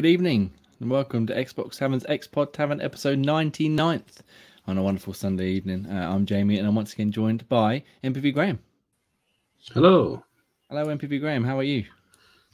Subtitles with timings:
[0.00, 4.20] Good evening and welcome to Xbox Tavern's X Pod Tavern episode 99th
[4.66, 5.84] on a wonderful Sunday evening.
[5.84, 8.60] Uh, I'm Jamie and I'm once again joined by MPV Graham.
[9.74, 10.24] Hello.
[10.70, 11.44] Hello, MPV Graham.
[11.44, 11.84] How are you?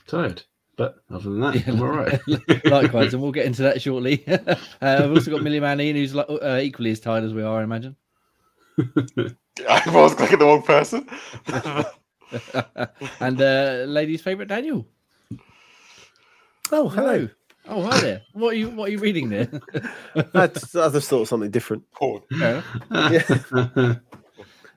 [0.08, 0.42] Tired,
[0.74, 2.20] but other than that, I'm all right.
[2.64, 4.26] Likewise, and we'll get into that shortly.
[4.28, 7.44] uh, I've also got Millie Man Ian, who's like, uh, equally as tired as we
[7.44, 7.94] are, I imagine.
[8.76, 11.08] I was clicking the wrong person.
[13.20, 14.84] and uh, ladies' favourite Daniel.
[16.72, 17.28] Oh, hello.
[17.68, 18.22] Oh, hi there.
[18.32, 19.48] What are you What are you reading there?
[20.34, 21.90] I just, I just thought of something different.
[21.92, 22.22] Porn.
[22.30, 22.62] Yeah.
[22.90, 23.96] Yeah.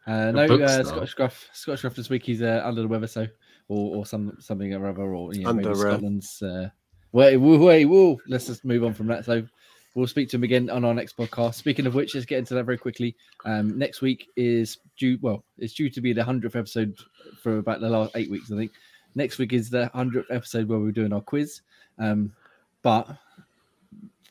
[0.08, 0.86] Uh, no, book uh, star.
[0.86, 1.50] Scottish Gruff.
[1.54, 2.24] Scottish Gruff this week.
[2.24, 3.28] He's uh, under the weather, so
[3.68, 6.42] or or some something or other, or you know, maybe Under, uh, Scotland's.
[6.42, 6.70] Uh,
[7.12, 8.18] wait, woo, wait, woo.
[8.28, 9.24] Let's just move on from that.
[9.24, 9.46] So
[9.94, 11.56] we'll speak to him again on our next podcast.
[11.56, 13.16] Speaking of which, let's get into that very quickly.
[13.46, 15.20] Um, next week is due.
[15.22, 16.98] Well, it's due to be the hundredth episode
[17.44, 18.72] for about the last eight weeks, I think.
[19.14, 21.62] Next week is the hundredth episode where we're doing our quiz.
[22.00, 22.34] Um,
[22.82, 23.18] but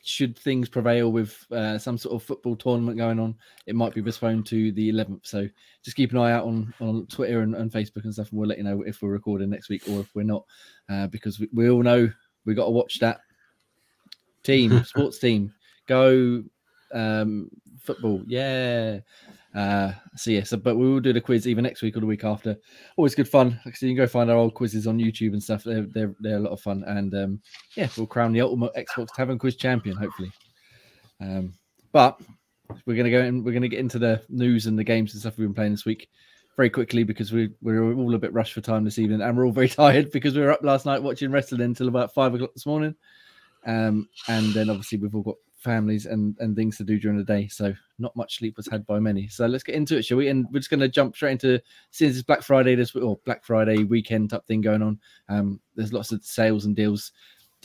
[0.03, 3.35] should things prevail with uh, some sort of football tournament going on,
[3.67, 5.21] it might be postponed to the 11th.
[5.23, 5.47] So
[5.83, 8.49] just keep an eye out on, on Twitter and, and Facebook and stuff, and we'll
[8.49, 10.45] let you know if we're recording next week or if we're not,
[10.89, 12.09] uh, because we, we all know
[12.45, 13.19] we got to watch that
[14.43, 15.53] team, sports team,
[15.85, 16.43] go
[16.93, 18.99] um, football, yeah.
[19.55, 22.05] Uh, so yeah, so but we will do the quiz either next week or the
[22.05, 22.55] week after.
[22.97, 23.59] Always good fun.
[23.65, 25.63] Said, you can go find our old quizzes on YouTube and stuff.
[25.63, 27.41] They're they're, they're a lot of fun, and um,
[27.75, 30.31] yeah, we'll crown the ultimate Xbox Tavern Quiz champion, hopefully.
[31.19, 31.53] Um,
[31.91, 32.19] but
[32.85, 35.37] we're gonna go and we're gonna get into the news and the games and stuff
[35.37, 36.09] we've been playing this week
[36.55, 39.45] very quickly because we we're all a bit rushed for time this evening, and we're
[39.45, 42.53] all very tired because we were up last night watching wrestling until about five o'clock
[42.53, 42.93] this morning.
[43.65, 47.23] Um, and then obviously we've all got families and and things to do during the
[47.23, 49.27] day, so not much sleep was had by many.
[49.27, 50.29] So let's get into it, shall we?
[50.29, 51.61] And we're just going to jump straight into
[51.91, 54.99] since it's Black Friday this or Black Friday weekend type thing going on.
[55.27, 57.11] Um, there's lots of sales and deals.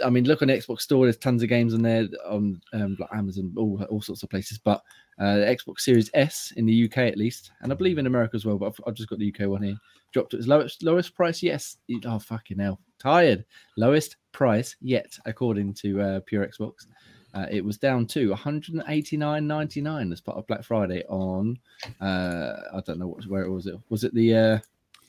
[0.04, 1.04] I mean, look on the Xbox Store.
[1.06, 4.58] There's tons of games on there on um, like Amazon, all all sorts of places.
[4.58, 4.82] But
[5.20, 8.44] uh, Xbox Series S in the UK at least, and I believe in America as
[8.44, 8.58] well.
[8.58, 9.76] But I've, I've just got the UK one here.
[10.12, 11.42] Dropped to its lowest lowest price.
[11.42, 11.76] Yes.
[12.04, 12.80] Oh fucking hell.
[12.98, 13.44] Tired.
[13.76, 16.86] Lowest price yet, according to uh, Pure Xbox.
[17.34, 21.58] Uh, it was down to 189.99 as part of Black Friday on
[22.00, 23.66] uh, I don't know what where it was.
[23.66, 24.58] It was it the uh,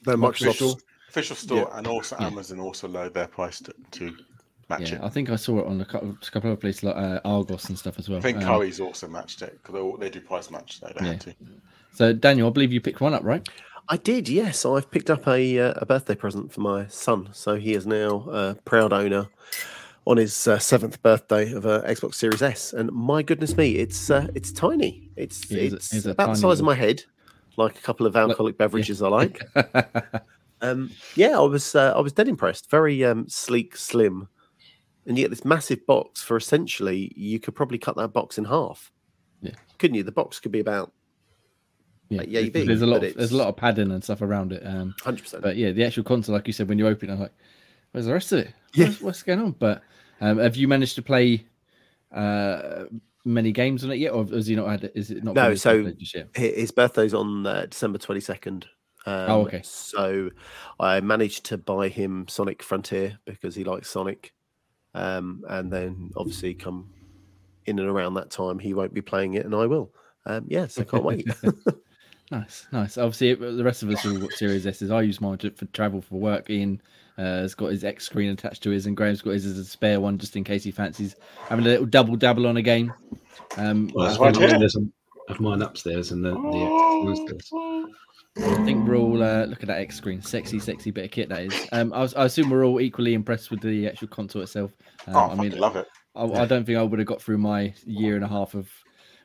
[0.08, 0.50] No, Microsoft.
[0.50, 2.28] Official, official store and also Yeah.
[2.28, 4.16] Amazon also lowered their price to, to
[4.70, 5.02] match yeah, it.
[5.04, 7.70] I think I saw it on a couple, a couple of places like uh, Argos
[7.70, 8.20] and stuff as well.
[8.20, 10.80] I think Um, Currys also matched it because they, they do price match.
[10.80, 11.12] So they Yeah.
[11.12, 11.36] had to.
[11.94, 13.48] So Daniel, I believe you picked one up, right?
[13.88, 14.66] I did, yes.
[14.66, 18.28] I've picked up a uh, a birthday present for my son, so he is now
[18.32, 19.28] a proud owner
[20.06, 22.74] on his uh, seventh birthday of a Xbox Series S.
[22.74, 25.10] And my goodness me, it's uh, it's tiny.
[25.16, 27.04] It's Yeah, it's a- it's it's a about the size of my head,
[27.58, 29.42] like a couple of alcoholic beverages I like.
[30.62, 32.72] Um, yeah, I was uh, I was dead impressed.
[32.72, 34.30] Very um, sleek, slim,
[35.06, 38.46] and you get this massive box for essentially you could probably cut that box in
[38.46, 38.90] half.
[39.42, 39.52] Yeah.
[39.78, 40.04] couldn't you?
[40.04, 40.94] The box could be about
[42.10, 43.04] yeah, Like, yeah, there's, there's a lot.
[43.04, 44.66] Of, there's a lot of padding and stuff around it.
[44.66, 45.44] Um, hundred percent.
[45.44, 47.34] but yeah, the actual console, like you said, when you open it, I'm like,
[47.96, 48.54] where's the rest of it?
[48.74, 48.88] Yeah.
[48.88, 49.52] What's, what's going on?
[49.52, 49.82] But
[50.22, 51.46] um, have you managed to play
[52.12, 52.86] uh,
[53.24, 54.84] many games on it yet, or has he not had?
[54.86, 54.92] it?
[54.96, 55.36] Is it not?
[55.36, 56.28] No, so- yet just yet?
[56.36, 58.66] Hi- His birthday's on uh, December 22nd.
[59.08, 59.62] Um, Oh, okay.
[59.64, 60.32] So
[60.80, 64.34] I managed to buy him Sonic Frontier because he likes Sonic.
[64.94, 66.90] Um, and then obviously come
[67.66, 69.92] in and around that time, he won't be playing it and I will.
[70.26, 71.28] Um, yeah, so can't wait.
[72.32, 72.98] Nice, nice.
[72.98, 74.90] Obviously, the rest of us all got Series S's.
[74.90, 76.50] I use mine for travel for work.
[76.50, 76.82] Ian
[77.18, 79.66] uh, has got his X screen attached to his, and Graham's got his as a
[79.66, 81.16] spare one just in case he fancies
[81.48, 82.94] having a little double dabble on a game.
[83.58, 84.58] Um, Well, That's I think right, yeah.
[84.58, 84.88] there's a-
[85.28, 87.52] of mine upstairs and the, the X downstairs.
[88.38, 91.30] I think we're all uh, look at that X screen, sexy, sexy bit of kit
[91.30, 91.68] that is.
[91.72, 94.72] Um, I, was, I assume we're all equally impressed with the actual console itself.
[95.08, 95.88] Um, Oh, I I mean, love it.
[96.16, 98.70] I, I don't think I would have got through my year and a half of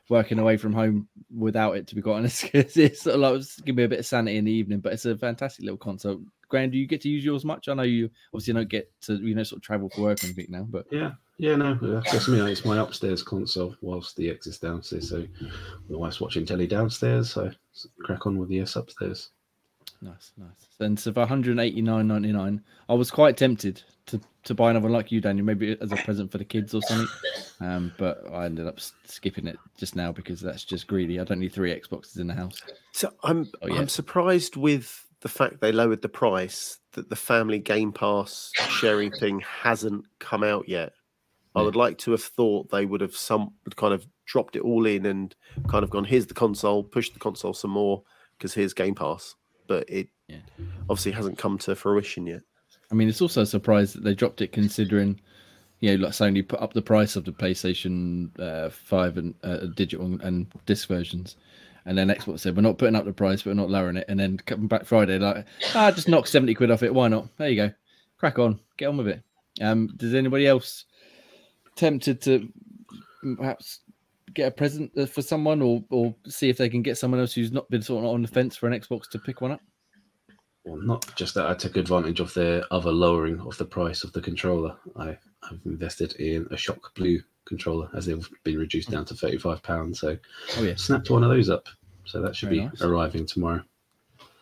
[0.09, 1.87] working away from home without it.
[1.87, 4.05] To be quite honest, 'cause it's sort of like it's give me a bit of
[4.05, 4.79] sanity in the evening.
[4.79, 6.21] But it's a fantastic little console.
[6.49, 7.69] Graham, do you get to use yours much?
[7.69, 10.31] I know you obviously don't get to you know sort of travel for work and
[10.31, 12.39] everything now, but Yeah, yeah, no, that's me.
[12.51, 15.09] It's my upstairs console whilst the X is downstairs.
[15.09, 15.25] So
[15.89, 17.51] my wife's watching telly downstairs, so
[18.03, 19.29] crack on with the S upstairs.
[20.01, 20.67] Nice, nice.
[20.79, 25.21] And so for 189.99, I was quite tempted to to buy another one like you,
[25.21, 27.07] Daniel, maybe as a present for the kids or something.
[27.59, 31.19] Um, but I ended up skipping it just now because that's just greedy.
[31.19, 32.59] I don't need three Xboxes in the house.
[32.91, 33.75] so I'm Oh, yeah.
[33.75, 39.11] I'm surprised with the fact they lowered the price that the family Game Pass sharing
[39.11, 40.93] thing hasn't come out yet.
[41.53, 44.87] I would like to have thought they would have some kind of dropped it all
[44.87, 45.35] in and
[45.67, 48.01] kind of gone, here's the console, push the console some more
[48.37, 49.35] because here's Game Pass.
[49.71, 50.39] But it Yeah.
[50.89, 52.41] obviously hasn't come to fruition yet.
[52.91, 55.21] I mean, it's also a surprise that they dropped it considering
[55.79, 59.67] you know, like Sony put up the price of the PlayStation uh, Five and uh,
[59.75, 61.37] digital and disc versions,
[61.85, 64.05] and then Xbox said we're not putting up the price, but we're not lowering it.
[64.09, 66.93] And then coming back Friday, like ah, just knock seventy quid off it.
[66.93, 67.29] Why not?
[67.37, 67.71] There you go,
[68.17, 69.23] crack on, get on with it.
[69.61, 70.83] Um, does anybody else
[71.75, 72.47] tempted to
[73.37, 73.79] perhaps
[74.33, 77.33] get a present uh, for someone, or or see if they can get someone else
[77.33, 79.61] who's not been sort of on the fence for an Xbox to pick one up?
[80.63, 84.13] Well, not just that I took advantage of the other lowering of the price of
[84.13, 84.75] the controller.
[84.95, 85.17] I
[85.49, 89.99] have invested in a Shock Blue controller as they've been reduced down to thirty-five pounds.
[89.99, 90.17] So,
[90.57, 91.67] Oh yeah, snapped one of those up.
[92.05, 92.81] So that should Very be nice.
[92.81, 93.63] arriving tomorrow.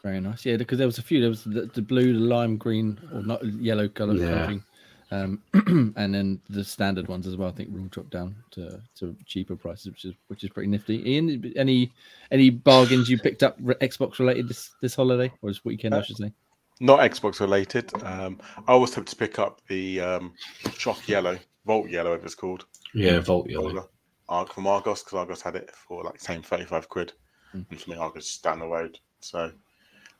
[0.03, 0.45] Very nice.
[0.45, 1.19] Yeah, because there was a few.
[1.19, 4.15] There was the, the blue, the lime green, or not yellow color.
[4.15, 4.47] Yeah.
[4.47, 4.63] thing.
[5.11, 5.41] Um,
[5.97, 7.50] and then the standard ones as well.
[7.50, 11.09] I think will drop down to, to cheaper prices, which is which is pretty nifty.
[11.09, 11.91] Ian, any
[12.31, 16.03] any bargains you picked up Xbox related this this holiday or this weekend, I Uh,
[16.03, 16.31] should say?
[16.79, 17.91] Not Xbox related.
[18.03, 20.33] Um, I always hope to pick up the um,
[20.77, 22.65] Shock Yellow, Volt Yellow, if it's called.
[22.94, 23.63] Yeah, Volt Yellow.
[23.63, 23.89] Controller.
[24.29, 27.13] Arc from Argos because Argos had it for like same 35 quid.
[27.56, 27.65] Mm.
[27.71, 28.97] And for me, Argos is down the road.
[29.21, 29.51] So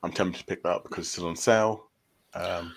[0.04, 1.89] I'm tempted to pick that up because it's still on sale.
[2.34, 2.74] Um,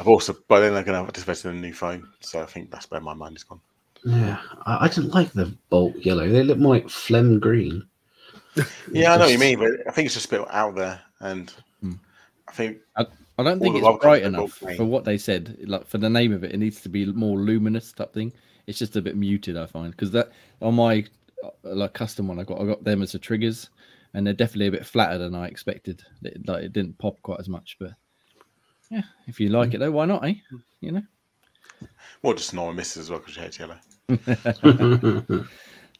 [0.00, 2.08] I've also, by then they're going to have invested in a new phone.
[2.20, 3.60] So I think that's where my mind is gone.
[4.04, 6.28] Yeah, I, I didn't like the Volt Yellow.
[6.28, 7.86] They look more like phlegm green.
[8.92, 11.00] Yeah, I know what you mean, but I think it's just a bit out there.
[11.20, 11.52] And
[11.82, 11.98] Mm.
[12.48, 13.06] I think, I
[13.42, 15.56] don't think it's welcome bright enough Volt for what they said.
[15.66, 18.32] Like for the name of it, it needs to be more luminous type thing.
[18.66, 20.30] It's just a bit muted, I find, because that
[20.60, 21.04] on my
[21.42, 23.70] uh, like custom one, I got I got them as the triggers,
[24.14, 26.02] and they're definitely a bit flatter than I expected.
[26.22, 27.92] It, like it didn't pop quite as much, but
[28.92, 30.24] yeah, if you like it though, why not?
[30.24, 30.34] Eh,
[30.80, 31.02] you know.
[32.22, 33.78] well, just Nora misses as well because she hates yellow.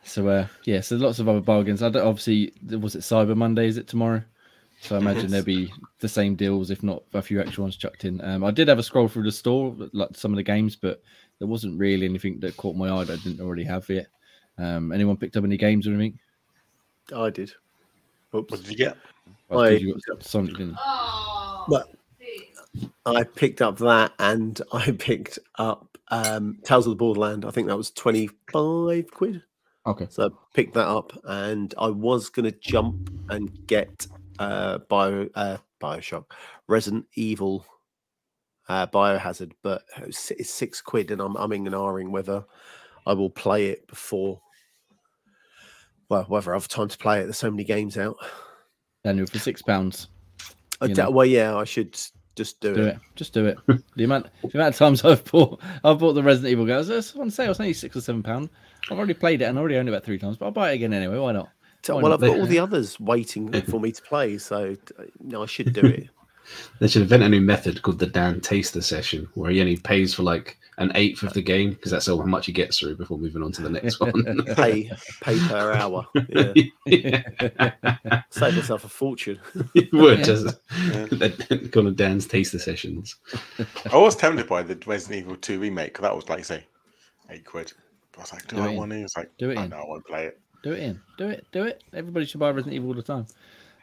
[0.05, 1.81] So uh, yeah, so lots of other bargains.
[1.83, 3.67] I don't, obviously was it Cyber Monday?
[3.69, 4.23] Is it tomorrow?
[4.81, 5.31] So I imagine Yes.
[5.31, 8.21] there'll be the same deals, if not a few extra ones chucked in.
[8.21, 11.01] Um, I did have a scroll through the store, like some of the games, but
[11.39, 14.09] there wasn't really anything that caught my eye that I didn't already have yet.
[14.59, 16.19] Um, anyone picked up any games or anything?
[17.15, 17.53] I did.
[18.35, 18.51] Oops.
[18.51, 18.97] What did you get?
[19.49, 20.77] Well, I- you got Sonic, didn't you?
[21.69, 21.85] Well,
[23.05, 27.45] I picked up that and I picked up um, Tales of the Borderland.
[27.45, 29.43] I think that was 25 quid.
[29.87, 30.07] Okay.
[30.11, 34.07] So I picked that up and I was going to jump and get
[34.39, 36.27] uh, Bio, uh, Bioshock,
[36.69, 37.67] Resident Evil,
[38.69, 42.45] uh, Biohazard, but it's, it's six quid and I'm umming and ahhing whether
[43.07, 44.41] I will play it before,
[46.09, 47.25] well, whether I have time to play it.
[47.25, 48.17] There's so many games out.
[49.03, 50.07] Daniel, for six pounds,
[50.81, 51.99] I You d- well, yeah, I should
[52.35, 52.89] just do, do it.
[52.89, 52.99] it.
[53.15, 53.59] Just do it.
[53.97, 56.89] the amount, the amount of times I've bought, I've bought the Resident Evil games.
[56.89, 57.51] It's on sale.
[57.51, 58.51] It's only six or seven pound.
[58.91, 60.77] I've already played it and already owned it about three times, but I'll buy it
[60.77, 61.19] again anyway.
[61.19, 61.49] Why not?
[61.87, 62.13] Why well, not?
[62.15, 65.73] I've got all the others waiting for me to play, so uh, no, I should
[65.73, 66.09] do it.
[66.81, 70.15] They should invent a new method called the Dan Taster session, where he only pays
[70.15, 73.19] for like an eighth of the game because that's how much he gets through before
[73.19, 74.13] moving on to the next one.
[74.57, 74.91] pay
[75.21, 76.07] pay per hour.
[76.31, 76.53] Yeah.
[76.87, 79.39] yeah, Save yourself a fortune.
[79.75, 80.25] it would Yeah.
[80.25, 80.57] just
[80.93, 81.69] Yeah.
[81.69, 83.17] call them Dan's Taster sessions.
[83.93, 86.65] I was tempted by the Resident Evil 2 remake 'cause that was like, say,
[87.31, 87.73] eight quid.
[88.13, 88.77] But I was like, do, Do I it in.
[88.77, 89.03] want to?
[89.03, 89.71] It's like, Do it I in.
[89.71, 90.39] know I won't play it.
[90.63, 91.01] do it in.
[91.19, 91.47] Do it.
[91.53, 91.83] Do it.
[91.93, 93.27] Everybody should buy Resident Evil all the time.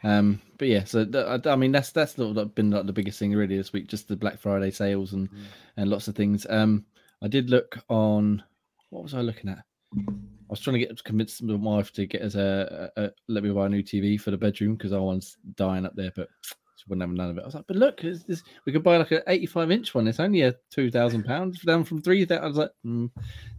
[0.02, 3.18] Um, but yeah, so th- I, I mean that's that's not been like the biggest
[3.18, 5.28] thing really this week, just the Black Friday sales and
[5.76, 6.46] and lots of things.
[6.48, 6.84] Um,
[7.22, 8.42] I did look on
[8.90, 9.62] what was I looking at?
[9.96, 10.12] I
[10.48, 13.50] was trying to get convince my wife to get us a, a, a let me
[13.50, 16.84] buy a new TV for the bedroom because our one's dying up there, but she
[16.88, 17.42] wouldn't have none of it.
[17.42, 20.08] I was like, but look, this, we could buy like an 85 inch one.
[20.08, 22.44] It's only a two thousand pounds down from three thousand.
[22.44, 23.10] I was like, mm,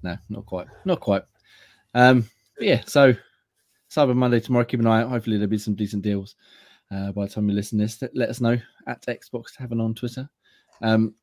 [0.03, 1.23] no, not quite, not quite.
[1.93, 3.13] Um, but yeah, so
[3.91, 4.65] Cyber Monday tomorrow.
[4.65, 5.09] Keep an eye out.
[5.09, 6.35] Hopefully there'll be some decent deals
[6.91, 8.01] uh, by the time you listen to this.
[8.01, 8.57] Let- Let us know
[8.87, 10.29] at Xbox Tavern on Twitter.
[10.81, 11.13] Um,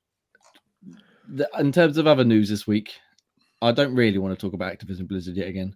[1.29, 2.95] the, in terms of other news this week,
[3.63, 5.75] I don't really want to talk about Activision Blizzard yet again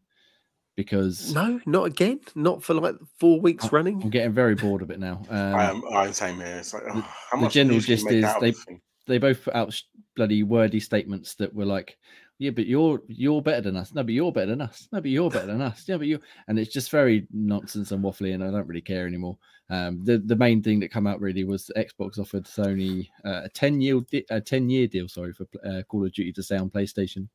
[0.77, 2.21] because No, not again.
[2.35, 4.03] Not for like four weeks running.
[4.03, 5.23] I'm getting very bored of it now.
[5.29, 6.57] Um, I am, I'm same here.
[6.59, 8.77] It's like, oh, how the much general news can you gist is they-
[9.09, 9.83] they both put out
[10.15, 11.99] bloody wordy statements that were like,
[12.43, 14.89] "Yeah, but you're you're better than us." No, but you're better than us.
[14.91, 15.85] No, but you're better than us.
[15.87, 16.19] Yeah, but you
[16.49, 19.39] and it's just very nonsense and waffly, and I don't really care anymore.
[19.71, 23.49] Um, the the main thing that come out really was Xbox offered Sony uh, a
[23.49, 26.57] ten year di- a ten year deal, sorry, for uh, Call of Duty to stay
[26.57, 27.29] on PlayStation,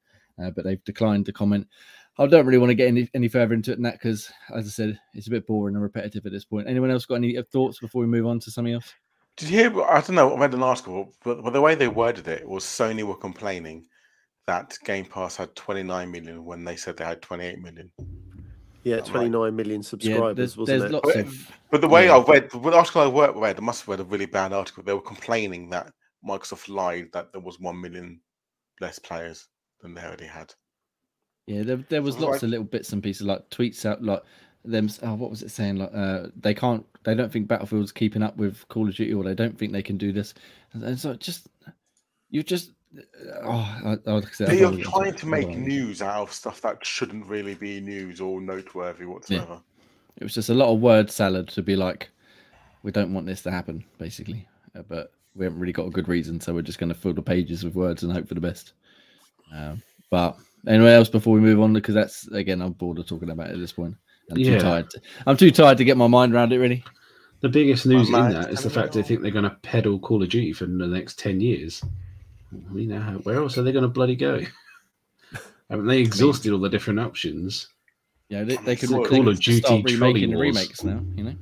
[0.43, 1.67] uh, but they've declined to comment.
[2.19, 4.69] I don't really want to get any, any further into it that because, as I
[4.69, 6.67] said, it's a bit boring and repetitive at this point.
[6.67, 8.93] Anyone else got any thoughts before we move on to something else?
[9.37, 9.83] Did you hear?
[9.83, 10.35] I don't know.
[10.35, 13.85] I read an article, but, but the way they worded it was Sony were complaining
[14.47, 17.91] that Game Pass had 29 million when they said they had 28 million.
[18.83, 19.05] Yeah, right.
[19.05, 20.93] 29 million Yeah, subscribers, there's, wasn't there's it?
[20.93, 22.17] lots But- of But the way Yeah.
[22.17, 24.83] I read, the article I read, read, I must have read a really bad article.
[24.83, 25.91] They were complaining that
[26.25, 28.21] Microsoft lied that there was 1 million
[28.81, 29.47] less players.
[29.81, 30.51] than they already had.
[31.45, 32.23] Yeah, there, there was Right.
[32.31, 34.23] lots of little bits and pieces like tweets out like
[34.65, 34.89] them.
[35.03, 35.75] Oh, what was it saying?
[35.75, 39.23] Like uh, they can't, they don't think Battlefield's keeping up with Call of Duty, or
[39.23, 40.33] they don't think they can do this.
[40.73, 41.47] And, and so just
[42.31, 42.71] you just
[43.43, 46.01] oh, I, I, like I said, I They are wanna- trying to make don't news
[46.01, 49.59] out of stuff that shouldn't really be news or noteworthy whatsoever.
[50.17, 52.09] It was just a lot of word salad to be like,
[52.83, 54.47] we don't want this to happen, basically.
[54.75, 57.13] Uh, but we haven't really got a good reason, so we're just going to fill
[57.13, 58.73] the pages with words and hope for the best.
[59.53, 63.29] Um, but anyway, else before we move on, because that's again, I'm bored of talking
[63.29, 63.95] about it at this point.
[64.31, 64.55] I'm Yeah.
[64.57, 64.89] too tired.
[64.89, 66.57] To, I'm too tired to get my mind around it.
[66.57, 66.83] Really,
[67.41, 70.23] The biggest news in that is the fact they think they're going to peddle Call
[70.23, 71.83] of Duty for the next 10 years.
[72.51, 72.91] I mean,
[73.23, 74.41] where else are they going to bloody go?
[75.69, 77.67] Haven't they exhausted all the different options?
[78.29, 80.47] yeah, they, they could Call they of could just start Duty trolley remaking the wars.
[80.55, 81.01] remakes now.
[81.15, 81.35] You know,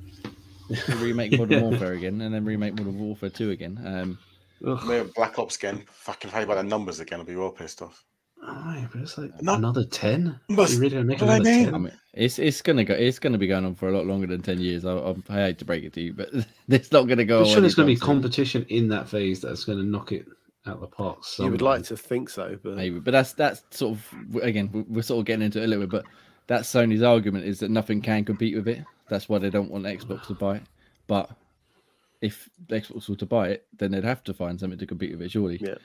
[0.70, 3.80] They remake Modern Warfare again, and then remake Modern Warfare Two again.
[3.86, 4.18] Um,
[4.66, 4.84] Ugh.
[4.88, 5.84] Maybe Black Ops again.
[5.92, 7.20] Fucking funny about the numbers again.
[7.20, 8.04] I'll be well pissed off.
[8.44, 9.56] Aye, but it's like No.
[9.56, 10.40] another 10?
[10.50, 11.66] But you really gonna make what I another mean?
[11.66, 11.74] 10?
[11.76, 12.94] I mean, it's it's gonna go.
[12.96, 14.86] It's gonna be going on for a lot longer than ten years.
[14.86, 16.30] I, I, I hate to break it to you, but
[16.70, 17.40] it's not gonna go.
[17.42, 18.06] I'm sure there's going to be soon.
[18.06, 20.26] competition in that phase that's going to knock it
[20.68, 21.20] out the park.
[21.40, 24.82] You would like to think so, but Maybe, but that's that's sort of again we-
[24.84, 26.06] we're sort of getting into it a little bit, but
[26.48, 28.84] that's Sony's argument is that nothing can compete with it.
[29.10, 30.64] That's why they don't want Xbox to buy it.
[31.08, 31.30] But
[32.22, 35.22] if Xbox were to buy it, then they'd have to find something to compete with
[35.22, 35.60] it, surely.
[35.62, 35.76] Yeah.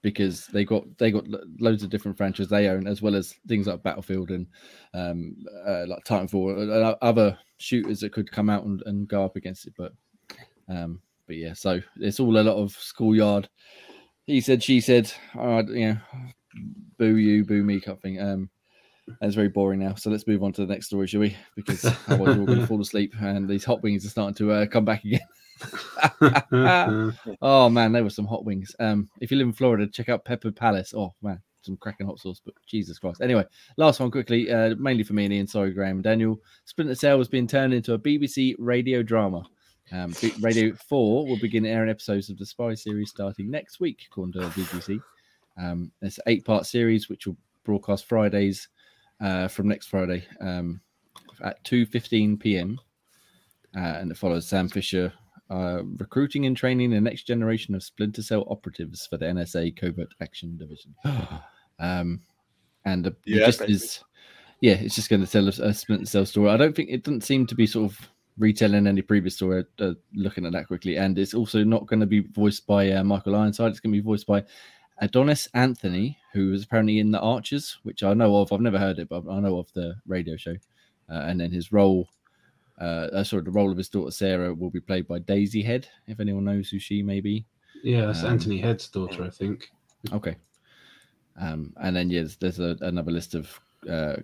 [0.00, 1.24] Because they got they got
[1.60, 4.46] loads of different franchises they own, as well as things like Battlefield and
[4.94, 5.36] um,
[5.66, 9.36] uh, like Titanfall and uh, other shooters that could come out and, and go up
[9.36, 9.74] against it.
[9.78, 9.92] But
[10.68, 13.48] um, but yeah, so it's all a lot of schoolyard.
[14.26, 15.98] He said, she said, uh, you know,
[16.98, 18.20] boo you, boo me, kind of thing.
[18.20, 18.50] Um,
[19.06, 19.94] and it's very boring now.
[19.94, 21.36] So let's move on to the next story, shall we?
[21.56, 24.52] Because otherwise we're all going to fall asleep, and these hot wings are starting to
[24.52, 25.20] uh, come back again.
[27.42, 28.74] oh man, there were some hot wings.
[28.80, 30.94] Um, if you live in Florida, check out Pepper Palace.
[30.96, 32.40] Oh man, some cracking hot sauce.
[32.44, 33.20] But Jesus Christ.
[33.20, 33.44] Anyway,
[33.76, 35.46] last one quickly, uh, mainly for me and Ian.
[35.46, 36.38] Sorry, Graham and Daniel.
[36.64, 39.44] Splinter Cell has been turned into a BBC radio drama.
[39.92, 44.32] Um, Radio 4 will begin airing episodes of the Spy series starting next week, according
[44.32, 45.00] to the BBC.
[45.60, 48.68] Um, it's an eight part series which will broadcast Fridays
[49.20, 50.80] uh, from next Friday um,
[51.42, 52.80] at 2.15 p.m.
[53.76, 55.12] Uh, and it follows Sam Fisher
[55.50, 60.14] uh, recruiting and training the next generation of Splinter Cell operatives for the NSA Covert
[60.22, 60.94] Action Division.
[61.78, 62.22] um,
[62.86, 63.72] and the Yeah, it just baby.
[63.74, 64.00] is,
[64.60, 66.48] yeah, it's just going to tell us a Splinter Cell story.
[66.50, 68.08] I don't think it doesn't seem to be sort of
[68.38, 69.64] retelling any previous story.
[69.78, 73.04] Uh, looking at that quickly, and it's also not going to be voiced by uh,
[73.04, 73.70] Michael Ironside.
[73.70, 74.44] It's going to be voiced by
[75.02, 78.52] Andonis Anthony, who is apparently in the Archers, which I know of.
[78.52, 80.56] I've never heard it, but I know of the radio show.
[81.10, 82.08] Uh, and then his role,
[82.80, 85.88] uh, uh, sorry, the role of his daughter Sarah will be played by Daisy Head.
[86.06, 87.44] If anyone knows who she may be,
[87.82, 89.70] yeah, that's Um, Anthony Head's daughter, I think.
[90.12, 90.36] okay.
[91.40, 93.58] Um, and then yes, there's a, another list of
[93.90, 94.16] uh,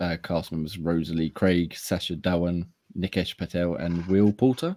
[0.00, 4.76] uh, cast members: Rosalie Craig, Sacha Dhawan, Nikesh Patel, and Will Poulter.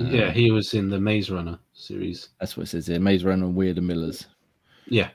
[0.00, 2.30] Uh, yeah, he was in the Maze Runner series.
[2.40, 2.98] that's what it says here.
[3.00, 4.26] Maze Runner and We're the Millers.
[4.86, 5.10] Yeah,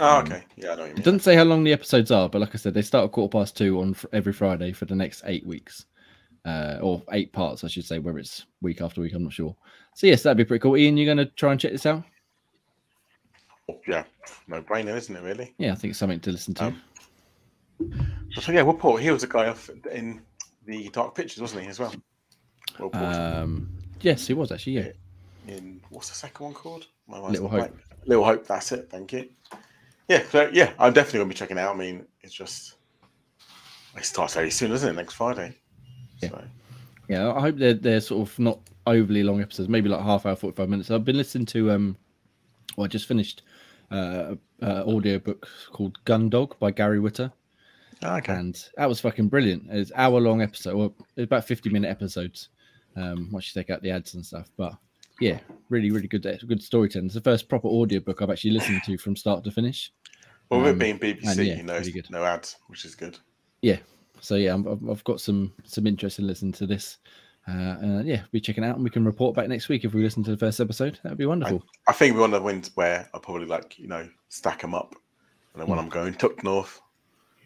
[0.00, 0.44] Oh, Um, okay.
[0.56, 2.54] Yeah, I know what you It doesn't say how long the episodes are, but like
[2.54, 5.22] I said, they start at quarter past two on fr- every Friday for the next
[5.26, 5.84] eight weeks,
[6.46, 7.98] uh, or eight parts, I should say.
[7.98, 9.54] Whether it's week after week, I'm not sure.
[9.94, 10.76] So yes, that'd be pretty cool.
[10.78, 12.04] Ian, you're going to try and check this out?
[13.86, 14.04] Yeah,
[14.48, 15.22] no brainer, isn't it?
[15.22, 15.54] Really.
[15.58, 16.64] Yeah, I think it's something to listen to.
[16.66, 16.82] Um,
[18.38, 19.02] So yeah, Will Porter.
[19.02, 20.22] He was a guy off in
[20.66, 21.68] the Dark Pictures, wasn't he?
[21.68, 21.94] As well.
[22.74, 22.98] Porter.
[22.98, 23.68] um,
[24.00, 24.74] yes, he was actually.
[24.74, 24.88] Yeah,
[25.48, 26.86] in what's the second one called?
[27.06, 27.58] My Little Hope.
[27.58, 27.74] blank.
[28.06, 28.46] Little Hope.
[28.46, 28.88] That's it.
[28.90, 29.28] Thank you.
[30.08, 30.72] Yeah, so, yeah.
[30.78, 31.74] I'm definitely gonna be checking it out.
[31.74, 32.74] I mean, it's just
[33.96, 34.94] it starts very soon, doesn't it?
[34.94, 35.56] Next Friday.
[36.20, 36.28] Yeah.
[36.28, 36.44] So,
[37.08, 37.32] yeah.
[37.32, 40.56] I hope they're they're sort of not overly long episodes, maybe like half hour, forty
[40.56, 40.90] five minutes.
[40.90, 41.96] I've been listening to um,
[42.76, 43.42] well, I just finished
[43.90, 47.32] uh, uh audio book called Gun Dog by Gary Witter.
[48.04, 48.34] Ah, okay.
[48.34, 49.64] and that was fucking brilliant.
[49.70, 52.48] It's hour long episode, well, about fifty minute episodes.
[52.96, 54.74] Um, once you take out the ads and stuff, but
[55.20, 55.38] yeah,
[55.70, 57.06] really, really good, good storytelling.
[57.06, 59.92] It's the first proper audiobook I've actually listened to from start to finish.
[60.50, 61.80] Well, with um, it being BBC, yeah, you know,
[62.10, 63.18] no ads, which is good.
[63.62, 63.78] Yeah,
[64.20, 66.98] so yeah, I've- I've got some some interest in listening to this.
[67.48, 69.94] Uh, and yeah, be checking it out, and we can report back next week if
[69.94, 71.00] we listen to the first episode.
[71.02, 71.64] That'd be wonderful.
[71.88, 74.94] I think one of the wins where I'll probably like you know stack them up,
[75.54, 76.80] and then when I'm going tuck north.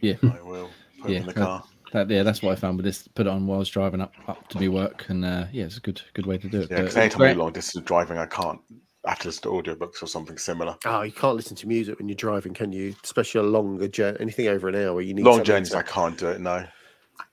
[0.01, 0.15] Yeah.
[0.23, 1.65] I will put Yeah, them in the uh, car.
[1.93, 3.07] That, yeah, that's what I found with this.
[3.09, 5.65] Put it on while I was driving up up to me work, and uh, yeah,
[5.65, 6.71] it's a good good way to do it.
[6.71, 8.61] Yeah, But because anytime I great- do long distance driving, I can't.
[9.05, 10.77] I have to listen to audiobooks or something similar.
[10.85, 12.93] oh, you can't listen to music when you're driving, can you?
[13.05, 15.01] Especially a longer journey, anything over an hour.
[15.01, 16.41] You need Long something journeys, to- I can't do it.
[16.41, 16.67] No.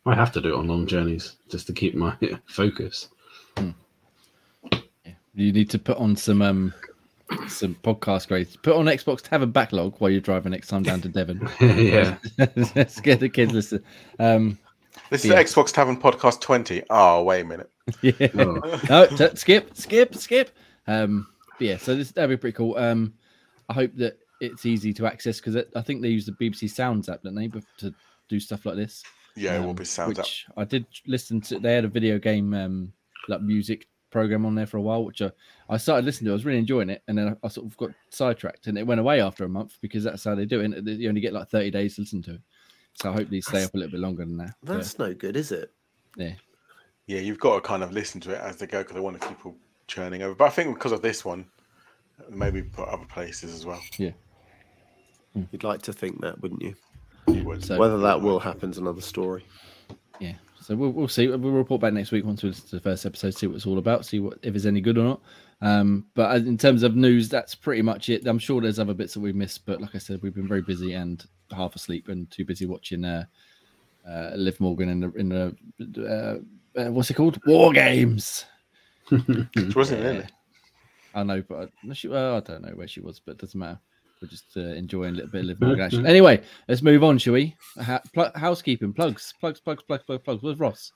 [0.05, 2.15] I have to do it on long journeys just to keep my
[2.45, 3.09] focus.
[5.33, 6.73] you need to put on some um
[7.47, 8.55] some podcast grades.
[8.57, 11.47] Put on Xbox to have a backlog while you're driving next time down to Devon.
[11.61, 12.17] yeah.
[12.75, 13.83] Let's get the kids listen.
[14.19, 14.57] Um,
[15.09, 15.41] This is Yeah.
[15.43, 16.83] Xbox Tavern Podcast 20.
[16.89, 17.69] Oh, wait a minute.
[18.01, 18.27] yeah.
[18.37, 18.79] Oh.
[18.89, 20.51] no, t- skip, skip, skip.
[20.87, 22.77] Um, but yeah, so this that'd be pretty cool.
[22.77, 23.13] Um,
[23.69, 27.09] I hope that it's easy to access because I think they use the BBC Sounds
[27.09, 27.93] app, don't they, to
[28.29, 29.03] do stuff like this.
[29.35, 30.25] Yeah, it will um, be sounds up.
[30.25, 31.59] which I did listen to.
[31.59, 32.93] They had a video game um,
[33.27, 35.31] like music program on there for a while, which I,
[35.69, 36.31] I started listening to.
[36.31, 38.87] I was really enjoying it, and then I, I sort of got sidetracked, and it
[38.87, 40.65] went away after a month because that's how they do it.
[40.65, 42.41] and You only get like thirty days to listen to it.
[43.01, 44.53] So I hope these stay That's- up a little bit longer than that.
[44.63, 45.71] but, That's no good, is it?
[46.15, 46.33] yeah,
[47.07, 49.19] Yeah, you've got to kind of listen to it as they go because they want
[49.19, 49.55] to keep people
[49.87, 50.35] churning over.
[50.35, 51.45] But I think because of this one,
[52.29, 53.81] maybe put other places as well.
[53.97, 54.11] Yeah,
[55.51, 56.75] you'd like to think that, wouldn't you?
[57.27, 57.65] You would.
[57.65, 59.43] So- Whether that will happen is another story.
[60.19, 60.33] yeah.
[60.63, 61.27] So we'll, we'll see.
[61.27, 63.65] We'll report back next week once we listen to the first episode, see what it's
[63.65, 65.21] all about, see what if it's any good or not.
[65.61, 68.25] Um, but in terms of news, that's pretty much it.
[68.25, 70.61] I'm sure there's other bits that we've missed, but like I said, we've been very
[70.61, 73.25] busy and half asleep and too busy watching uh,
[74.09, 75.55] uh, Liv Morgan in the in the
[76.77, 77.39] uh, uh, what's it called?
[77.45, 78.45] War games.
[79.09, 80.07] Which wasn't Yeah.
[80.07, 80.27] really.
[81.13, 83.59] I know, but I, she, well, I don't know where she was, but it doesn't
[83.59, 83.79] matter.
[84.23, 86.05] We're just uh, enjoying a little bit of Liv Morgan action.
[86.05, 87.57] Anyway, let's move on, shall we?
[87.81, 90.41] Ha- pl- housekeeping plugs, plugs, plugs, plugs, plugs, plugs.
[90.41, 90.93] Where's Ross?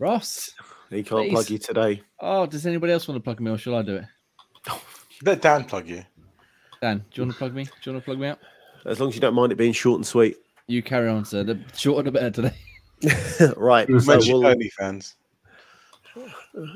[0.00, 0.50] Ross.
[0.90, 1.30] He can't Please.
[1.30, 2.02] plug you today.
[2.18, 4.04] Oh, does anybody else want to plug me, or shall I do it?
[5.22, 6.04] Let Dan plug you.
[6.82, 7.62] Dan, do you want to plug me?
[7.62, 8.40] Do you want to plug me out?
[8.86, 10.36] As long as you don't mind it being short and sweet.
[10.66, 11.44] You carry on, sir.
[11.44, 13.52] The shorter the better today.
[13.56, 13.86] right.
[13.86, 15.14] So we'll, OnlyFans.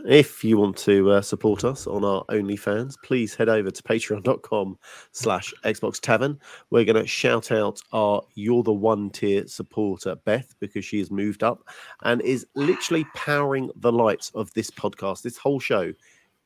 [0.06, 4.78] If you want to uh, support us on our OnlyFans, please head over to patreon.com
[5.12, 6.38] slash Xbox Tavern.
[6.70, 11.10] We're going to shout out our You're the One tier supporter, Beth, because she has
[11.10, 11.68] moved up
[12.02, 15.22] and is literally powering the lights of this podcast.
[15.22, 15.92] This whole show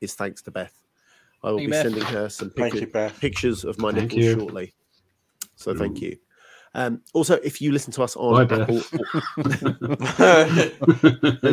[0.01, 0.73] is thanks to Beth.
[1.43, 1.83] I will Thank be Beth.
[1.83, 2.93] sending her some Thank pictures.
[3.13, 4.39] you, pictures of my Thank nipples you.
[4.39, 4.73] shortly.
[5.55, 6.17] So thank you.
[6.75, 8.81] Um, also, if you listen to us on Bye, Apple,
[9.37, 9.59] It's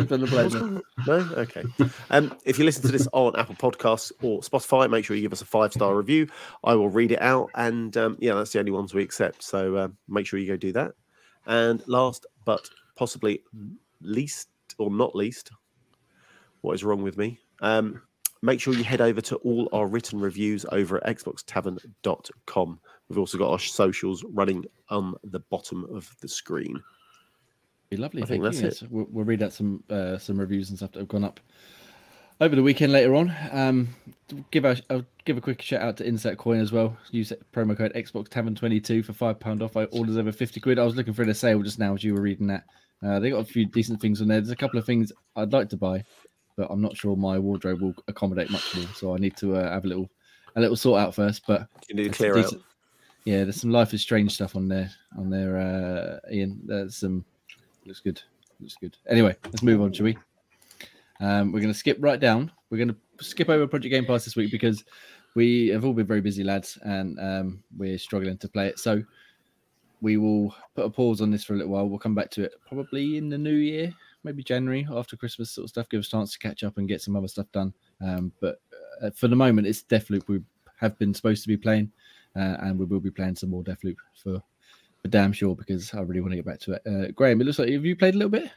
[0.09, 0.81] been a pleasure.
[1.05, 1.63] no, okay.
[2.09, 5.33] Um, if you listen to this on Apple Podcasts or Spotify, make sure you give
[5.33, 6.27] us a five star review.
[6.63, 9.43] I will read it out, and um, yeah, that's the only ones we accept.
[9.43, 10.93] So um, make sure you go do that.
[11.45, 13.43] And last but possibly
[14.01, 15.51] least or not least,
[16.61, 17.39] what is wrong with me?
[17.61, 18.01] Um,
[18.41, 22.79] make sure you head over to all our written reviews over at xboxtavern.com.
[23.11, 26.81] We've also got our socials running on the bottom of the screen.
[27.89, 28.23] Be lovely.
[28.23, 30.99] I think that's Yes, We'll, we'll read out some uh, some reviews and stuff that
[30.99, 31.41] have gone up
[32.39, 33.35] over the weekend later on.
[33.51, 33.89] Um,
[34.51, 36.95] give a I'll give a quick shout out to Insert Coin as well.
[37.09, 39.75] Use promo code Xbox Tavern twenty two for five pound off.
[39.75, 40.79] I orders over fifty quid.
[40.79, 42.63] I was looking for a sale just now as you were reading that.
[43.03, 44.39] Uh, they got a few decent things on there.
[44.39, 46.01] There's a couple of things I'd like to buy,
[46.55, 48.87] but I'm not sure my wardrobe will accommodate much more.
[48.95, 50.09] So I need to uh, have a little
[50.55, 51.43] a little sort out first.
[51.45, 52.65] But You need to clear some out.
[53.25, 54.89] Yeah, there's some Life is Strange stuff on there.
[55.17, 56.59] On there, uh, Ian.
[56.65, 57.23] There's some
[57.85, 58.21] looks good.
[58.59, 58.97] Looks good.
[59.07, 60.17] Anyway, let's move on, shall we?
[61.19, 62.51] Um, we're going to skip right down.
[62.69, 64.83] We're going to skip over Project Game Pass this week because
[65.35, 68.79] we have all been very busy, lads, and um, we're struggling to play it.
[68.79, 69.03] So
[70.01, 71.87] we will put a pause on this for a little while.
[71.87, 75.65] We'll come back to it probably in the new year, maybe January after Christmas sort
[75.65, 75.89] of stuff.
[75.89, 77.73] Give us a chance to catch up and get some other stuff done.
[78.01, 78.59] Um, but
[79.01, 80.41] uh, for the moment, it's Deathloop we
[80.79, 81.91] have been supposed to be playing,
[82.35, 84.41] uh, and we will be playing some more Deathloop for
[85.01, 86.81] for damn sure because I really want to get back to it.
[86.85, 88.51] Uh, Graham, it looks like have you played a little bit?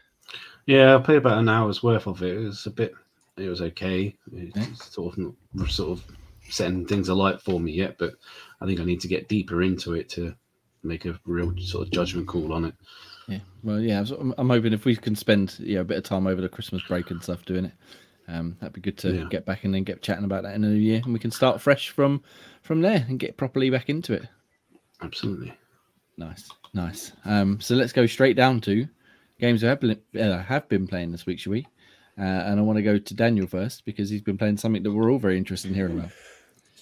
[0.66, 2.36] Yeah, I played about an hour's worth of it.
[2.36, 2.94] It was a bit,
[3.36, 4.14] it was okay.
[4.32, 4.66] It's Yeah.
[4.74, 6.04] sort of not sort of
[6.50, 8.14] setting things alight for me yet, but
[8.60, 10.34] I think I need to get deeper into it to
[10.82, 12.74] make a real sort of judgment call on it.
[13.26, 13.38] Yeah.
[13.62, 14.04] Well, yeah.
[14.18, 16.82] I'm, I'm hoping if we can spend yeah a bit of time over the Christmas
[16.82, 17.72] break and stuff doing it,
[18.28, 19.24] um, that'd be good to Yeah.
[19.30, 21.30] get back and then get chatting about that in the new year, and we can
[21.30, 22.22] start fresh from
[22.62, 24.26] from there and get properly back into it.
[25.02, 25.52] Absolutely.
[26.16, 27.12] Nice, nice.
[27.24, 28.86] Um, so let's go straight down to
[29.40, 31.66] games we have been, uh, have been playing this week, shall we?
[32.16, 34.92] Uh, and I want to go to Daniel first because he's been playing something that
[34.92, 36.12] we're all very interested in hearing about.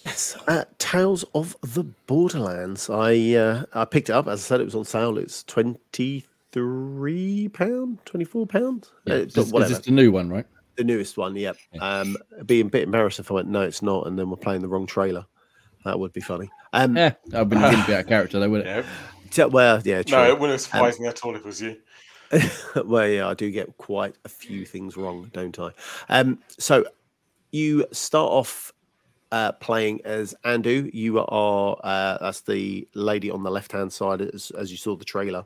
[0.04, 2.90] Yes, uh, Tales of the Borderlands.
[2.90, 4.60] I uh, I picked it up as I said.
[4.60, 5.16] It was on sale.
[5.16, 8.88] It's twenty three pound, twenty four pound.
[9.06, 9.74] Yeah, Uh, is, this, is whatever.
[9.74, 10.46] this the new one, right?
[10.76, 11.36] The newest one.
[11.36, 11.56] Yep.
[11.72, 11.98] Yeah.
[12.00, 14.36] Um, it'd be a bit embarrassed if I went no, it's not, and then we're
[14.36, 15.26] playing the wrong trailer.
[15.84, 16.50] That would be funny.
[16.72, 18.84] Um, Yeah, I've been wouldn't be out of character though, would it?
[19.36, 19.44] Yeah.
[19.46, 20.16] well, yeah, true.
[20.16, 21.76] No, it wouldn't surprise me at all if it was you.
[22.84, 25.70] well, yeah, I do get quite a few things wrong, don't I?
[26.08, 26.84] Um, so
[27.50, 28.72] you start off
[29.32, 30.90] uh, playing as Anu.
[30.92, 34.96] You are uh, that's the lady on the left hand side, as, as you saw
[34.96, 35.44] the trailer.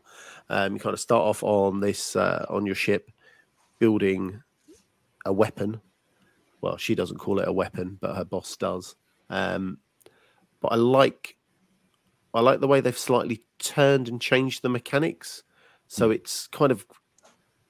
[0.49, 3.11] Um, you kind of start off on this uh, on your ship,
[3.79, 4.43] building
[5.27, 5.81] a weapon.
[6.61, 8.97] Well, she doesn't call it a weapon, but her boss does.
[9.29, 9.79] Um,
[10.61, 11.37] but I like
[12.35, 15.43] I like the way they've slightly turned and changed the mechanics.
[15.89, 16.85] So it's kind of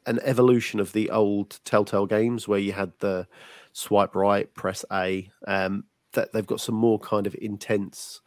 [0.06, 3.26] an evolution of the old Telltale games where you had the
[3.72, 5.30] swipe right, press A.
[5.46, 8.20] Um, that they've got some more kind of intense.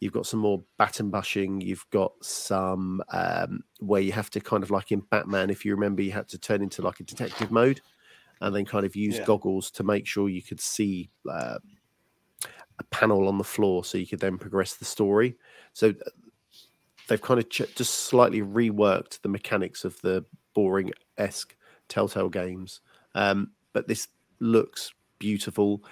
[0.00, 1.60] You've got some more button bashing.
[1.60, 5.74] You've got some um, where you have to kind of like in Batman, if you
[5.74, 7.80] remember, you had to turn into like a detective mode,
[8.40, 9.24] and then kind of use Yeah.
[9.24, 11.58] goggles to make sure you could see uh,
[12.78, 15.36] a panel on the floor, so you could then progress the story.
[15.72, 16.10] So uh,
[17.08, 21.56] they've kind of ch- just slightly reworked the mechanics of the boring esque
[21.88, 22.80] Telltale games.
[23.14, 24.08] Um, but this
[24.40, 25.82] looks beautiful.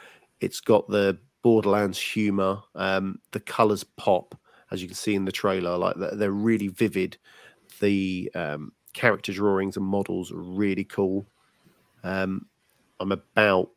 [0.41, 2.63] It's got the Borderlands humor.
[2.75, 4.35] Um, the colors pop,
[4.71, 5.77] as you can see in the trailer.
[5.79, 7.17] Like they're, they're really vivid.
[7.81, 11.27] The um, character drawings and models are really cool.
[12.05, 12.47] Um,
[13.01, 13.71] I'm about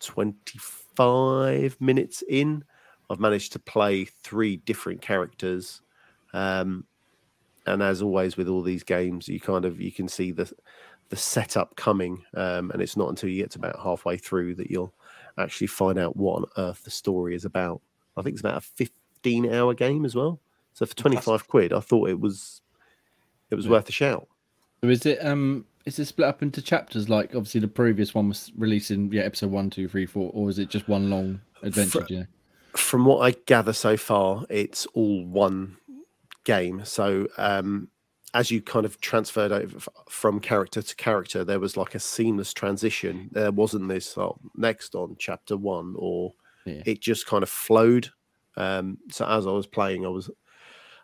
[0.00, 2.64] 25 minutes in.
[3.08, 5.82] I've managed to play three different characters.
[6.32, 6.84] Um,
[7.66, 10.50] and as always with all these games, you kind of you can see the
[11.10, 14.70] the setup coming, um, and it's not until you get to about halfway through that
[14.70, 14.94] you'll
[15.38, 17.80] actually find out what on earth the story is about.
[18.16, 20.40] I think it's about a 15 hour game as well.
[20.72, 22.62] So for 25 quid, I thought it was
[23.50, 23.72] it was Yeah.
[23.72, 24.28] worth a shout.
[24.82, 28.28] So is it um is it split up into chapters like obviously the previous one
[28.28, 32.00] was releasing yeah episode one two three four or is it just one long adventure?
[32.00, 32.26] Fr- you know?
[32.76, 35.76] From what I gather so far, it's all one
[36.44, 36.84] game.
[36.84, 37.88] So um,
[38.32, 42.54] as you kind of transferred over from character to character, there was like a seamless
[42.54, 43.28] transition.
[43.32, 46.82] There wasn't this oh, next on chapter one, or Yeah.
[46.86, 48.10] it just kind of flowed.
[48.56, 50.30] Um, so as I was playing, I was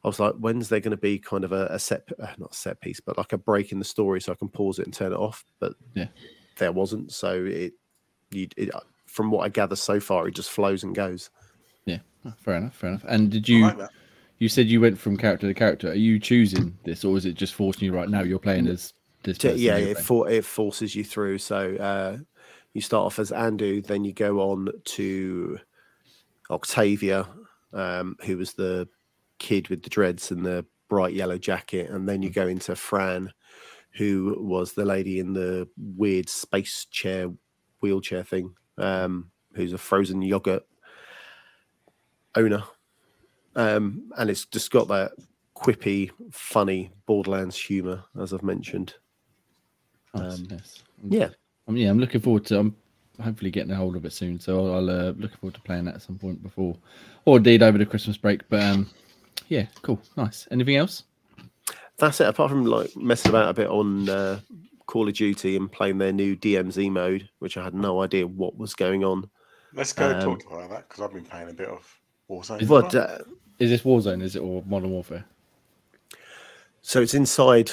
[0.07, 2.53] I was like, when's there going to be kind of a, a set, uh, not
[2.53, 4.85] a set piece, but like a break in the story so I can pause it
[4.85, 5.45] and turn it off?
[5.59, 6.07] But Yeah.
[6.59, 7.11] there wasn't.
[7.11, 7.73] So it,
[8.31, 8.71] you, it,
[9.07, 11.31] from what I gather so far, it just flows and goes.
[11.87, 13.05] Yeah, oh, fair enough, fair enough.
[13.09, 13.79] And did you like
[14.39, 15.91] you said you went from character to character?
[15.91, 18.23] Are you choosing this or is it just forcing you right now?
[18.23, 19.39] You're playing as this.
[19.39, 21.39] Person yeah, it, for, it forces you through.
[21.39, 22.19] So uh,
[22.75, 25.59] you start off as Anu, then you go on to
[26.49, 27.27] Octavia,
[27.73, 28.89] um, who was the
[29.39, 33.33] kid with the dreads and the bright yellow jacket, and then you go into Fran,
[33.93, 37.31] who was the lady in the weird space chair
[37.81, 40.65] wheelchair thing, um, who's a frozen yogurt
[42.35, 42.63] owner.
[43.55, 45.13] Um, and it's just got that
[45.57, 48.95] quippy, funny Borderlands humor, as I've mentioned.
[50.15, 50.83] Nice, um, yes.
[51.09, 51.29] Yeah,
[51.67, 52.59] Um, yeah, I'm looking forward to.
[52.59, 52.77] I'm
[53.23, 54.39] hopefully getting a hold of it soon.
[54.39, 56.77] So I'll uh, looking forward to playing that at some point before,
[57.25, 58.47] or indeed over the Christmas break.
[58.49, 58.91] But um,
[59.49, 60.47] yeah, cool, nice.
[60.51, 61.05] Anything else?
[61.99, 62.27] that's it.
[62.29, 64.39] Apart from like messing about a bit on uh,
[64.87, 68.57] Call of Duty and playing their new DMZ mode, which I had no idea what
[68.57, 69.29] was going on.
[69.73, 72.61] Let's go Um, talk about that because I've been playing a bit of Warzone.
[72.63, 73.23] Is uh,
[73.59, 74.23] Is this Warzone?
[74.23, 75.25] Is it or Modern Warfare?
[76.83, 77.71] so it's inside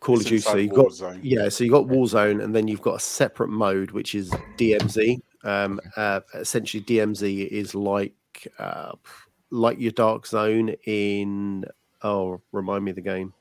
[0.00, 0.40] Call It's of Duty.
[0.42, 1.20] So inside you got Warzone.
[1.22, 5.20] yeah, so you got Warzone, and then you've got a separate mode which is DMZ.
[5.44, 8.14] Um, uh, essentially, DMZ is like
[8.58, 8.92] uh,
[9.50, 11.64] like your Dark Zone in
[12.02, 13.32] oh, remind me of the game.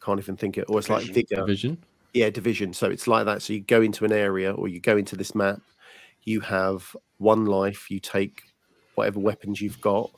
[0.00, 0.66] Can't even think it.
[0.68, 1.26] Or it's like Division.
[1.28, 1.40] Vigor.
[1.46, 1.78] Division.
[2.12, 2.72] Yeah, division.
[2.72, 3.42] So it's like that.
[3.42, 5.60] So you go into an area or you go into this map,
[6.22, 8.42] you have one life, you take
[8.94, 10.10] whatever weapons you've got,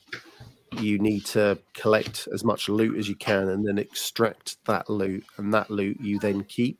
[0.79, 5.25] you need to collect as much loot as you can and then extract that loot,
[5.39, 6.79] and that loot you then keep.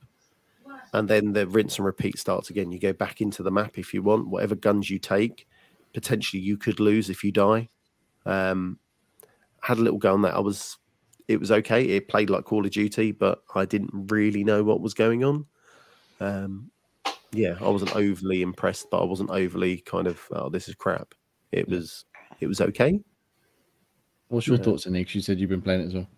[0.93, 2.71] And then the rinse and repeat starts again.
[2.71, 5.47] You go back into the map if you want, whatever guns you take,
[5.95, 7.71] potentially you could lose if you die.
[8.27, 8.79] Um,
[9.61, 10.35] had a little go on that.
[10.35, 10.77] I was
[11.29, 11.83] it was okay.
[11.85, 15.47] It played like Call of Duty, but I didn't really know what was going on.
[16.21, 16.71] Um,
[17.33, 21.15] yeah, I wasn't overly impressed, but I wasn't overly kind of, oh, this is crap.
[21.53, 22.05] It was,
[22.41, 23.01] it was okay.
[24.29, 24.63] What's your Yeah.
[24.63, 25.15] thoughts, Nick?
[25.15, 26.09] You said you've been playing it as well.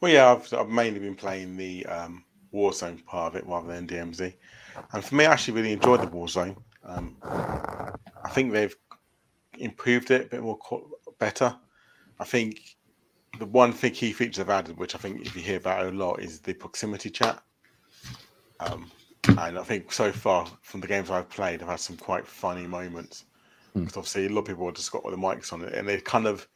[0.00, 3.86] Well, yeah, I've, I've mainly been playing the um, Warzone part of it rather than
[3.86, 4.34] DMZ.
[4.92, 6.56] And for me, I actually really enjoyed the Warzone.
[6.84, 8.74] Um, I think they've
[9.58, 11.54] improved it a bit more co- better.
[12.20, 12.76] I think
[13.38, 15.90] the one thing key feature they've added, which I think if you hear about a
[15.90, 17.42] lot, is the proximity chat.
[18.60, 18.90] Um,
[19.28, 22.66] and I think so far from the games I've played, I've had some quite funny
[22.66, 23.24] moments.
[23.72, 23.80] Hmm.
[23.80, 25.88] Because obviously a lot of people have just got all the mics on it, and
[25.88, 26.48] they kind of,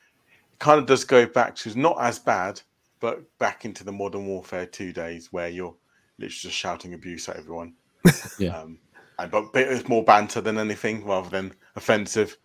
[0.53, 2.61] it kind of does go back to not as bad,
[3.01, 5.75] but back into the Modern Warfare two days where you're
[6.18, 7.75] literally just shouting abuse at everyone.
[8.38, 8.59] Yeah.
[8.59, 8.79] Um,
[9.18, 12.37] and but it's more banter than anything rather than offensive.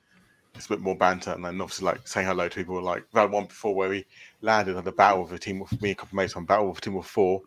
[0.58, 2.82] It's a bit more banter, and then obviously like saying hello to people.
[2.82, 4.06] Like that one before where we
[4.42, 6.46] landed on the battle with a team of me and a couple of mates on
[6.46, 7.42] battle with a team of four,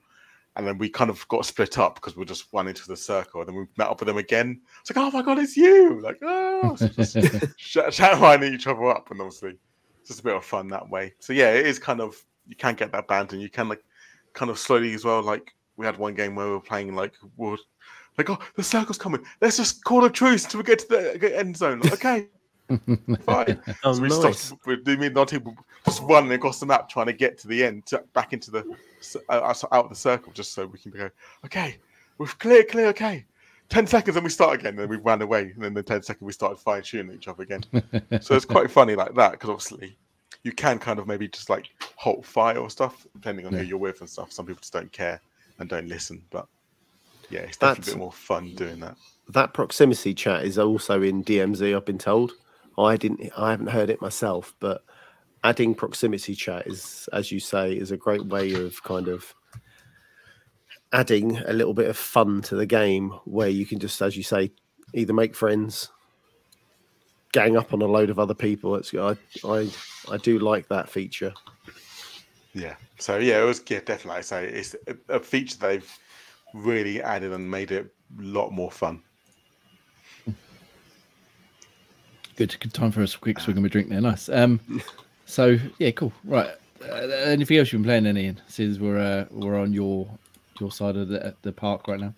[0.56, 3.40] and then we kind of got split up because we just went into the circle,
[3.40, 4.60] and then we met up with them again.
[4.80, 6.00] It's like, oh my god, it's you!
[6.00, 7.16] Like, oh, so just
[7.56, 9.58] sh- shouting each other up, and obviously
[10.00, 11.14] it's just a bit of fun that way.
[11.18, 13.34] So yeah, it is kind of you can get that banter.
[13.34, 13.82] and you can like
[14.32, 15.22] kind of slowly as well.
[15.22, 17.56] Like we had one game where we were playing like we
[18.18, 19.24] like oh the circle's coming.
[19.40, 21.80] Let's just call a truce till we get to the end zone.
[21.92, 22.28] Okay.
[23.26, 23.61] Fine.
[23.85, 24.38] Oh, so we nice.
[24.38, 24.66] stopped.
[24.66, 27.64] We do mean not people just running across the map trying to get to the
[27.64, 28.64] end, to, back into the
[29.28, 31.11] uh, out of the circle, just so we can go.
[31.44, 31.76] Okay,
[32.18, 32.87] we're clear, clear.
[32.88, 33.24] Okay,
[33.68, 34.76] ten seconds, and we start again.
[34.76, 37.28] Then we ran away, and then the ten seconds we started fire shooting at each
[37.28, 37.62] other again.
[38.20, 39.96] so it's quite funny like that because obviously
[40.42, 43.59] you can kind of maybe just like halt fire or stuff depending on Yeah.
[43.59, 44.33] who you're with and stuff.
[44.33, 45.20] Some people just don't care
[45.59, 46.46] and don't listen, but
[47.28, 48.96] yeah, it's definitely a That's- bit more fun doing that.
[49.28, 51.76] That proximity chat is also in DMZ.
[51.76, 52.33] I've been told.
[52.84, 53.32] I didn't.
[53.36, 54.82] I haven't heard it myself, but
[55.42, 59.34] adding proximity chat is, as you say, is a great way of kind of
[60.92, 64.22] adding a little bit of fun to the game, where you can just, as you
[64.22, 64.52] say,
[64.94, 65.90] either make friends,
[67.32, 68.74] gang up on a load of other people.
[68.76, 69.70] It's I I
[70.10, 71.32] I do like that feature.
[72.52, 72.74] Yeah.
[72.98, 74.22] So yeah, it was yeah, definitely.
[74.22, 75.98] Say it's a, a feature they've
[76.54, 79.02] really added and made it a lot more fun.
[82.40, 84.00] Good, good time for a quick swig of a drink there.
[84.00, 84.31] Nice.
[84.31, 84.61] Um,
[85.26, 86.11] so yeah, cool.
[86.24, 86.48] Right.
[86.83, 86.94] Uh,
[87.26, 88.40] anything else you've been playing, then, Ian?
[88.46, 90.09] Since we're uh, we're on your
[90.59, 92.14] your side of the the park right now.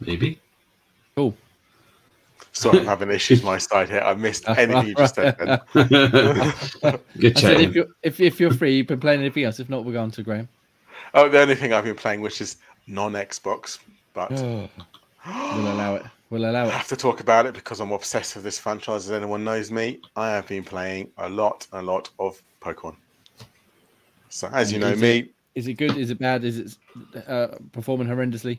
[0.00, 0.40] Maybe.
[1.14, 1.36] Cool.
[2.52, 4.00] Sorry, I'm having issues my side here.
[4.00, 5.36] I missed anything you just said.
[5.74, 9.60] Good I said if you're if, if you're free, you've been playing anything else.
[9.60, 10.48] If not, we're going to Graham.
[11.12, 13.80] Oh, the only thing I've been playing, which is non-Xbox,
[14.14, 14.32] but
[15.26, 16.04] we'll allow it.
[16.30, 16.68] We'll allow it.
[16.68, 19.06] I have to talk about it because I'm obsessed with this franchise.
[19.06, 22.96] As anyone knows me, I have been playing a lot, a lot of Pokemon.
[24.28, 25.96] So, as you know is me, Is it good?
[25.96, 26.44] Is it bad?
[26.44, 26.76] Is it
[27.28, 28.58] uh, performing horrendously?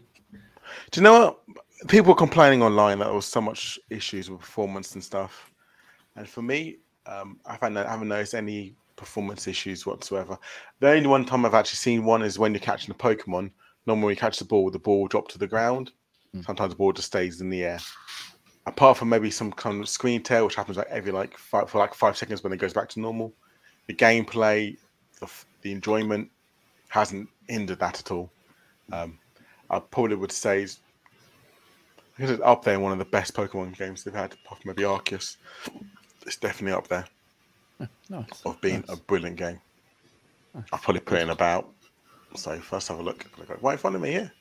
[0.92, 1.40] Do you know what?
[1.88, 5.52] People were complaining online that there was so much issues with performance and stuff.
[6.16, 10.38] And for me, um, I haven't, I haven't noticed any performance issues whatsoever.
[10.80, 13.52] The only one time I've actually seen one is when you're catching a Pokemon.
[13.86, 15.92] Normally, when you catch the ball, the ball will drop to the ground.
[16.36, 16.46] Mm.
[16.46, 17.80] Sometimes the ball just stays in the air.
[18.66, 21.78] Apart from maybe some kind of screen tear, which happens like every like five, for
[21.78, 23.34] like five seconds when it goes back to normal.
[23.88, 24.78] The gameplay,
[25.20, 25.30] the,
[25.62, 26.30] the enjoyment
[26.90, 28.30] hasn't hindered that at all.
[28.92, 29.18] Um,
[29.70, 30.80] I probably would say it's
[32.44, 35.38] up there in one of the best Pokemon games they've had, apart from maybe Arceus.
[36.26, 37.06] It's definitely up there
[38.10, 38.42] Nice.
[38.46, 38.98] of being nice.
[38.98, 39.62] a brilliant game.
[40.54, 40.64] Nice.
[40.74, 41.70] I'll probably put in about.
[42.36, 43.26] So first have a look.
[43.38, 44.32] Look right in front of me here.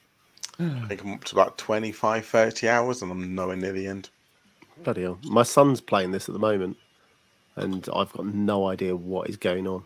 [0.61, 4.11] I think I'm up to about 25, 30 hours, and I'm nowhere near the end.
[4.85, 5.19] Bloody hell.
[5.25, 6.77] My son's playing this at the moment,
[7.57, 9.85] and I've got no idea what is going on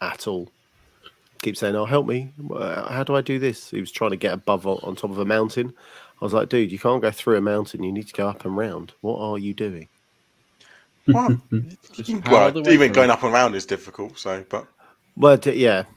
[0.00, 0.50] at all.
[1.42, 2.32] Keep saying, "Oh, help me!
[2.50, 5.10] Uh, How do I do this?" He was trying to get above on on top
[5.10, 5.74] of a mountain.
[6.20, 7.82] I was like, "Dude, you can't go through a mountain.
[7.82, 8.92] You need to go up and round.
[9.00, 9.88] What are you doing?"
[11.06, 11.36] Well,
[12.30, 14.18] well even going up and round is difficult.
[14.18, 14.66] So, but
[15.16, 15.88] Well, d- yeah, D-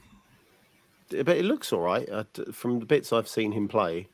[1.10, 4.08] but it looks all right uh, from the bits I've seen him play.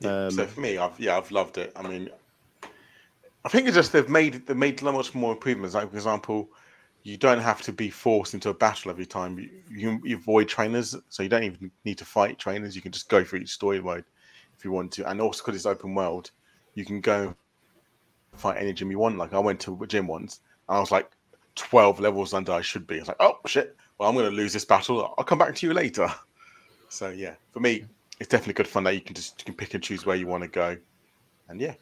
[0.00, 1.72] Yeah, Um, so for me, I've yeah, I've loved it.
[1.76, 2.10] I mean,
[3.44, 5.74] I think it's just they've made they've made so much more improvements.
[5.74, 6.50] Like for example,
[7.02, 9.38] you don't have to be forced into a battle every time.
[9.38, 12.76] You, you, you avoid trainers, so you don't even need to fight trainers.
[12.76, 14.04] You can just go through each story mode
[14.56, 15.08] if you want to.
[15.08, 16.30] And also because it's open world,
[16.74, 17.34] you can go
[18.34, 19.18] fight any gym you want.
[19.18, 21.10] Like I went to a gym once, and I was like
[21.54, 22.96] twelve levels under I should be.
[22.96, 25.14] I was like, oh shit, well I'm going to lose this battle.
[25.18, 26.08] I'll come back to you later.
[26.88, 27.84] So yeah, for me,
[28.20, 30.26] it's definitely good fun that you can just you can pick and choose where you
[30.26, 30.76] want to go,
[31.48, 31.74] and yeah.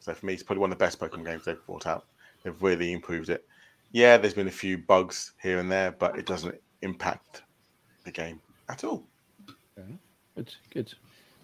[0.00, 2.04] So for me, it's probably one of the best Pokemon games they've brought out.
[2.42, 3.46] They've really improved it.
[3.92, 7.42] Yeah, there's been a few bugs here and there, but it doesn't impact
[8.04, 9.04] the game at all.
[10.36, 10.92] Good, good.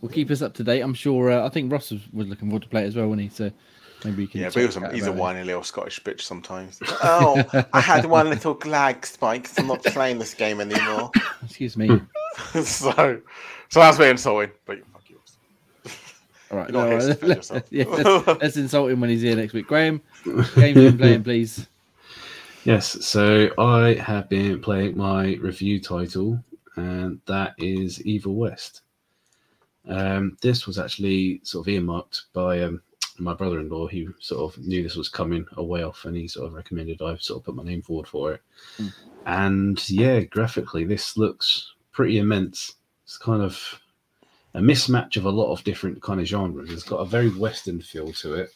[0.00, 0.80] We'll keep us up to date.
[0.80, 1.30] I'm sure.
[1.30, 3.28] Uh, I think Ross was, looking forward to play it as well, wasn't he?
[3.28, 3.50] So
[4.04, 4.40] maybe you can.
[4.40, 5.20] Yeah, but he was a, he's a about it.
[5.20, 6.78] whiny little Scottish bitch sometimes.
[7.02, 11.10] oh, I had one little lag spike, so I'm not playing this game anymore.
[11.44, 11.88] Excuse me.
[12.62, 13.20] so,
[13.68, 14.50] so that's very insulting.
[14.66, 15.36] But fuck yours.
[16.50, 16.70] All right.
[16.70, 17.62] You're not no, here let- yourself.
[17.70, 19.66] yeah, let's, let's insult him when he's here next week.
[19.66, 21.66] Graham, games you've been playing, please.
[22.64, 26.44] Yes, so I have been playing my review title,
[26.76, 28.82] and that is Evil West.
[29.88, 32.82] Um, this was actually sort of earmarked by um,
[33.20, 33.88] my brother-in-law.
[33.88, 37.02] He sort of knew this was coming a way off, and he sort of recommended
[37.02, 38.42] I sort of put my name forward for it.
[38.78, 38.92] Mm.
[39.26, 42.74] And yeah, graphically, this looks pretty immense.
[43.04, 43.80] It's kind of
[44.54, 46.70] a mismatch of a lot of different kind of genres.
[46.70, 48.50] It's got a very Western feel to it,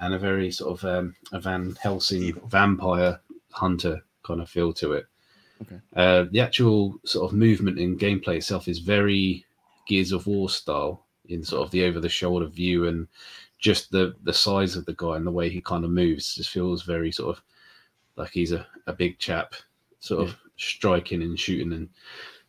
[0.00, 2.46] and a very sort of um, a Van Helsing Evil.
[2.48, 5.06] vampire hunter kind of feel to it.
[5.62, 5.80] Okay.
[5.94, 9.46] Uh, the actual sort of movement and gameplay itself is very
[9.86, 13.08] Gears of War style in sort of the over the shoulder view and
[13.58, 16.50] just the the size of the guy and the way he kind of moves just
[16.50, 17.42] feels very sort of
[18.16, 19.54] like he's a, a big chap,
[20.00, 21.88] sort of striking and shooting and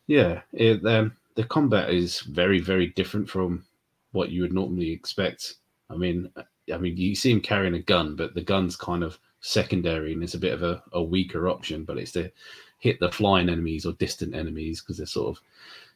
[0.06, 3.64] yeah, it, um, the combat is very very different from
[4.12, 5.56] what you would normally expect.
[5.90, 6.30] I mean,
[6.72, 10.22] I mean you see him carrying a gun, but the gun's kind of secondary and
[10.22, 12.30] it's a bit of a, a weaker option, but it's to
[12.78, 15.42] hit the flying enemies or distant enemies because they're sort of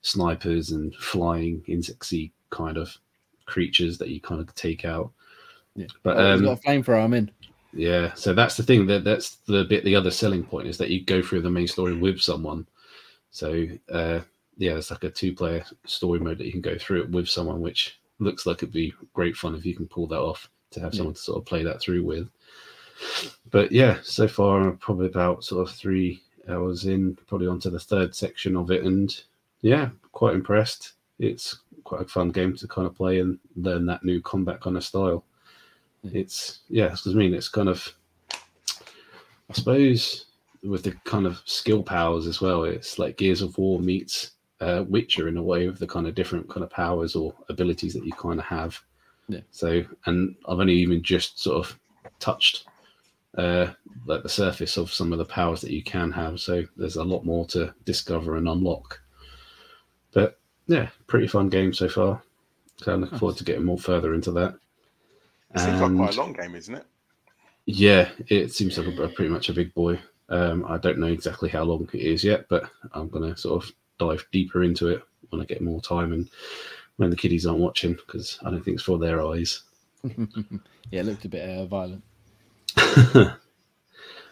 [0.03, 2.97] snipers and flying insectsy kind of
[3.47, 5.11] creatures that you kind of take out.
[5.77, 5.87] Yeah.
[6.03, 7.03] But Oh, um, got a flamethrower.
[7.05, 7.31] I'm in.
[7.73, 9.85] yeah, so that's the thing that that's the bit.
[9.85, 12.67] The other selling point is that you go through the main story with someone.
[13.31, 14.21] So uh,
[14.59, 17.61] yeah, it's like a two-player story mode that you can go through it with someone,
[17.61, 20.93] which looks like it'd be great fun if you can pull that off to have
[20.93, 20.99] Yeah.
[20.99, 22.29] someone to sort of play that through with.
[23.51, 27.81] But yeah, so far I'm probably about sort of three hours in, probably onto the
[27.81, 29.19] third section of it, and
[29.63, 30.93] yeah, quite impressed.
[31.19, 34.77] It's quite a fun game to kind of play and learn that new combat kind
[34.77, 35.25] of style.
[36.05, 37.95] It's yeah, I mean, it's kind of,
[38.33, 40.27] I suppose,
[40.63, 42.65] with the kind of skill powers as well.
[42.65, 46.15] It's like Gears of War meets uh, Witcher in a way with the kind of
[46.15, 48.79] different kind of powers or abilities that you kind of have.
[49.29, 49.41] Yeah.
[49.51, 51.79] So, and I've only even just sort of
[52.19, 52.67] touched
[53.39, 53.69] uh,
[54.07, 56.41] like the surface of some of the powers that you can have.
[56.41, 59.01] So there's a lot more to discover and unlock.
[60.13, 62.23] But yeah, pretty fun game so far.
[62.79, 64.55] So I'm looking forward to getting more further into that.
[65.55, 66.87] It seems like quite a long game, isn't it?
[67.67, 69.99] yeah, it seems like a, a pretty much a big boy.
[70.29, 73.71] Um, I don't know exactly how long it is yet, but I'm gonna sort of
[73.99, 76.29] dive deeper into it when I get more time and
[76.97, 79.63] when the kiddies aren't watching because I don't think it's for their eyes.
[80.05, 82.03] yeah, it looked a bit uh, violent.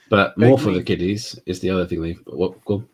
[0.09, 2.12] but more Beg for the kiddies is the other thing they.
[2.27, 2.64] What?
[2.64, 2.88] Go on.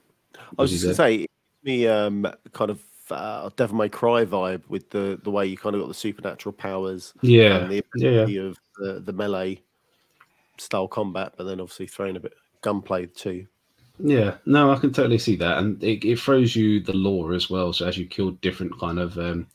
[0.59, 1.27] I was just going to say,
[1.65, 5.75] me um, kind of uh, Devil May Cry vibe with the the way you kind
[5.75, 8.11] of got the supernatural powers Yeah, and the yeah, yeah.
[8.11, 9.61] ability of the, the melee
[10.59, 13.47] style combat, but then obviously throwing a bit of gunplay too.
[13.99, 17.49] Yeah, no, I can totally see that, and it, it throws you the lore as
[17.49, 17.73] well.
[17.73, 19.47] So as you kill different kind of um,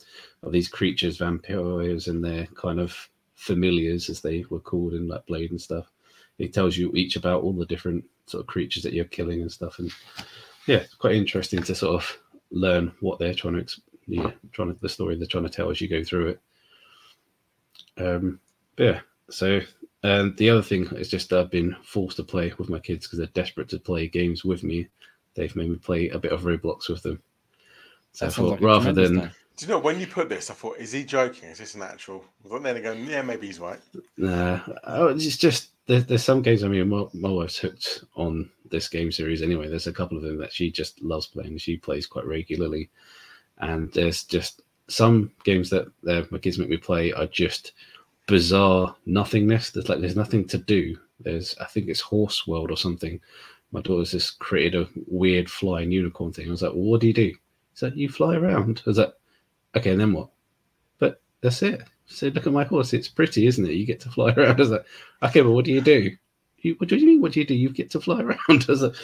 [0.41, 2.95] of these creatures, vampires, and their kind of
[3.35, 5.91] familiars, as they were called in like Blade and stuff,
[6.39, 9.51] it tells you each about all the different sort of creatures that you're killing and
[9.51, 9.77] stuff.
[9.77, 9.91] And
[10.65, 12.17] yeah, it's quite interesting to sort of
[12.51, 15.69] learn what they're trying to, ex- yeah, trying to the story they're trying to tell
[15.69, 16.41] as you go through it.
[17.97, 18.39] Um,
[18.75, 19.61] but yeah, so
[20.03, 23.19] and the other thing is just I've been forced to play with my kids because
[23.19, 24.87] they're desperate to play games with me.
[25.35, 27.21] They've made me play a bit of Roblox with them.
[28.13, 29.31] So I That sounds thought like rather than time.
[29.57, 30.49] Do you know when you put this?
[30.49, 31.49] I thought, is he joking?
[31.49, 32.25] Is this natural?
[32.49, 33.79] But then again, yeah, maybe he's right.
[34.17, 36.63] Nah, oh, it's just there, there's some games.
[36.63, 39.67] I mean, my, my wife's hooked on this game series anyway.
[39.67, 41.57] There's a couple of them that she just loves playing.
[41.57, 42.89] She plays quite regularly,
[43.57, 47.73] and there's just some games that uh, my kids make me play are just
[48.25, 49.71] bizarre nothingness.
[49.71, 50.97] There's like there's nothing to do.
[51.19, 53.19] There's I think it's Horse World or something.
[53.73, 56.47] My daughter's just created a weird flying unicorn thing.
[56.47, 57.33] I was like, well, what do you do?
[57.73, 58.81] So you fly around.
[58.85, 59.13] I was like,
[59.75, 60.29] okay, and then what?
[60.99, 61.81] But that's it.
[62.11, 62.93] So look at my horse.
[62.93, 63.73] It's pretty, isn't it?
[63.73, 64.59] You get to fly around.
[64.59, 64.85] I was like,
[65.23, 66.11] okay, but what do you do?
[66.59, 67.21] You, what do you mean?
[67.21, 67.55] What do you do?
[67.55, 68.65] You get to fly around.
[68.65, 68.95] Was like,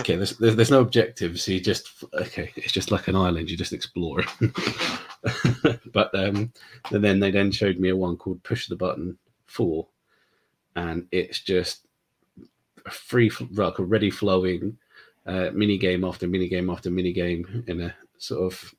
[0.00, 1.46] okay, there's, there's there's no objectives.
[1.46, 2.52] You just okay.
[2.56, 3.50] It's just like an island.
[3.50, 4.24] You just explore.
[5.92, 6.52] but um,
[6.90, 9.16] and then they then showed me a one called Push the Button
[9.46, 9.86] Four,
[10.74, 11.86] and it's just
[12.84, 14.76] a free, like a ready flowing
[15.26, 18.74] uh, mini game after mini game after mini game in a sort of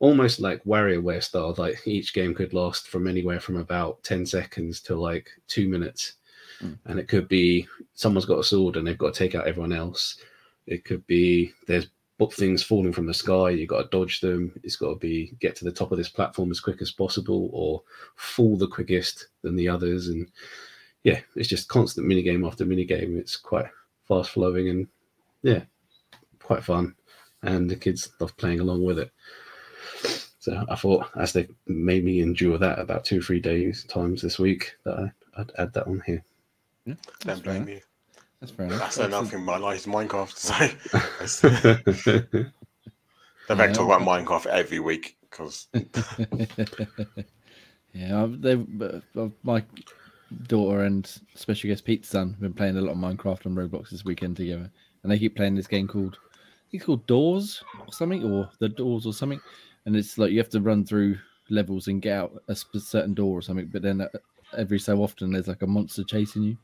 [0.00, 1.54] almost like WarioWare style.
[1.56, 6.14] Like each game could last from anywhere from about 10 seconds to like two minutes.
[6.62, 6.78] Mm.
[6.86, 9.72] And it could be someone's got a sword and they've got to take out everyone
[9.72, 10.18] else.
[10.66, 11.88] It could be there's
[12.32, 14.52] things falling from the sky, you've got to dodge them.
[14.64, 17.48] It's got to be get to the top of this platform as quick as possible
[17.52, 17.82] or
[18.16, 20.08] fall the quickest than the others.
[20.08, 20.26] And
[21.04, 23.16] yeah, it's just constant mini game after mini game.
[23.16, 23.66] It's quite
[24.08, 24.88] fast flowing and
[25.42, 25.62] yeah,
[26.42, 26.94] quite fun.
[27.42, 29.12] And the kids love playing along with it.
[30.40, 34.22] So I thought, as they made me endure that about two or three days times
[34.22, 36.24] this week, that I, I'd add that on here.
[36.84, 37.68] Yeah, Don't that's fair blame enough.
[37.68, 37.80] you.
[38.40, 38.78] That's fair enough.
[38.78, 39.84] That's enough in my life.
[39.84, 40.36] Minecraft.
[40.36, 40.58] So
[43.48, 45.66] they've had to talk about Minecraft every week because
[47.92, 48.52] yeah, I've- they
[49.16, 49.62] uh, my
[50.46, 53.90] daughter and special guest Pete's son have been playing a lot of Minecraft on Roblox
[53.90, 54.70] this weekend together,
[55.02, 58.50] and they keep playing this game called I think it's called Doors or something, or
[58.58, 59.40] the Doors or something,
[59.88, 61.16] and it's like you have to run through
[61.48, 64.08] levels and get out a certain door or something, but then uh,
[64.54, 66.58] every so often there's like a monster chasing you.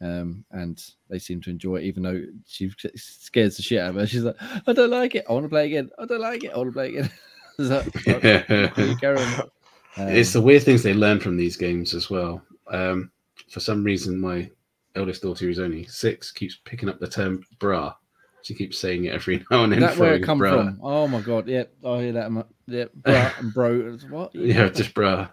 [0.00, 0.80] Um, and
[1.10, 4.06] they seem to enjoy it, even though she scares the shit out of her.
[4.06, 4.36] She's like,
[4.68, 5.24] "I don't like it.
[5.28, 5.90] I want to play again.
[5.98, 6.52] I don't like it.
[6.52, 7.10] I want to play again."
[7.56, 9.18] It's like, "Okay, carry.
[9.20, 9.48] Um,
[9.96, 12.42] it's the weird things they learn from these games as well.
[12.68, 13.10] Um,
[13.48, 14.50] for some reason, my
[14.96, 17.94] eldest daughter, who's only six, keeps picking up the term "bra."
[18.44, 19.80] She keeps saying it every now and then.
[19.80, 20.52] that where it throwing come bra.
[20.52, 20.78] from?
[20.82, 21.48] Oh my god!
[21.48, 22.30] Yep, I hear that.
[22.30, 23.98] mu- Yep, bra and bro.
[24.10, 24.34] What?
[24.34, 25.28] Yeah, just bra.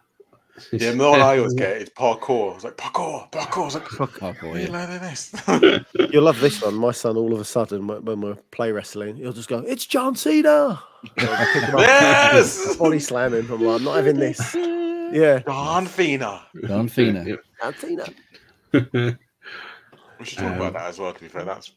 [0.74, 2.56] Yeah, the one I always get is parkour.
[2.56, 3.66] It's like parkour, parkour.
[3.68, 4.24] It's like, parkour.
[4.30, 4.58] off, where boy.
[4.58, 5.34] are you learning this?
[6.14, 6.76] You'll love this one.
[6.76, 9.86] My son, all of a sudden, when when we're play wrestling, he'll just go, "It's
[9.86, 10.82] John Cena."
[11.18, 13.50] I'll pick him yes, body slamming.
[13.52, 14.54] I'm like, I'm not having this.
[14.56, 16.44] Yeah, Don Fina.
[16.68, 17.24] Don Fina.
[17.26, 17.40] Yep.
[17.62, 18.06] John Cena.
[20.20, 21.14] We should talk Um, about that as well.
[21.14, 21.72] To be fair, that's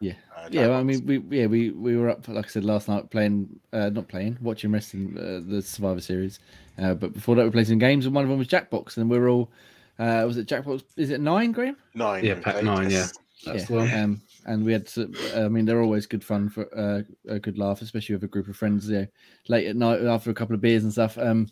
[0.00, 0.14] Yeah.
[0.36, 2.88] uh, Yeah, well, I mean, we yeah we we were up like I said last
[2.88, 6.40] night playing, uh, not playing, watching wrestling uh, the Survivor Series,
[6.78, 9.10] uh, but before that we played some games and one of them was Jackbox and
[9.10, 9.50] we were all,
[9.98, 10.82] uh, was it Jackbox?
[10.96, 11.76] Is it nine, Graham?
[11.94, 12.24] nine.
[12.24, 13.12] Yeah, we pack nine, yes.
[13.44, 13.80] That's the yeah.
[13.80, 13.94] one.
[13.94, 17.58] Um, and we had, to, I mean, they're always good fun for uh, a good
[17.58, 18.88] laugh, especially with a group of friends.
[18.88, 19.06] You know,
[19.48, 21.16] late at night after a couple of beers and stuff.
[21.18, 21.46] Um,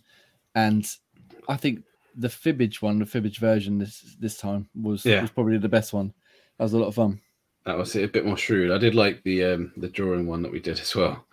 [0.54, 0.86] and
[1.48, 1.82] I think
[2.16, 5.20] the Fibbage one, the Fibbage version this this time was Yeah.
[5.22, 6.12] was probably the best one.
[6.58, 7.20] That was a lot of fun.
[7.64, 8.70] That was a bit more shrewd.
[8.70, 11.26] I did like the um, the drawing one that we did as well.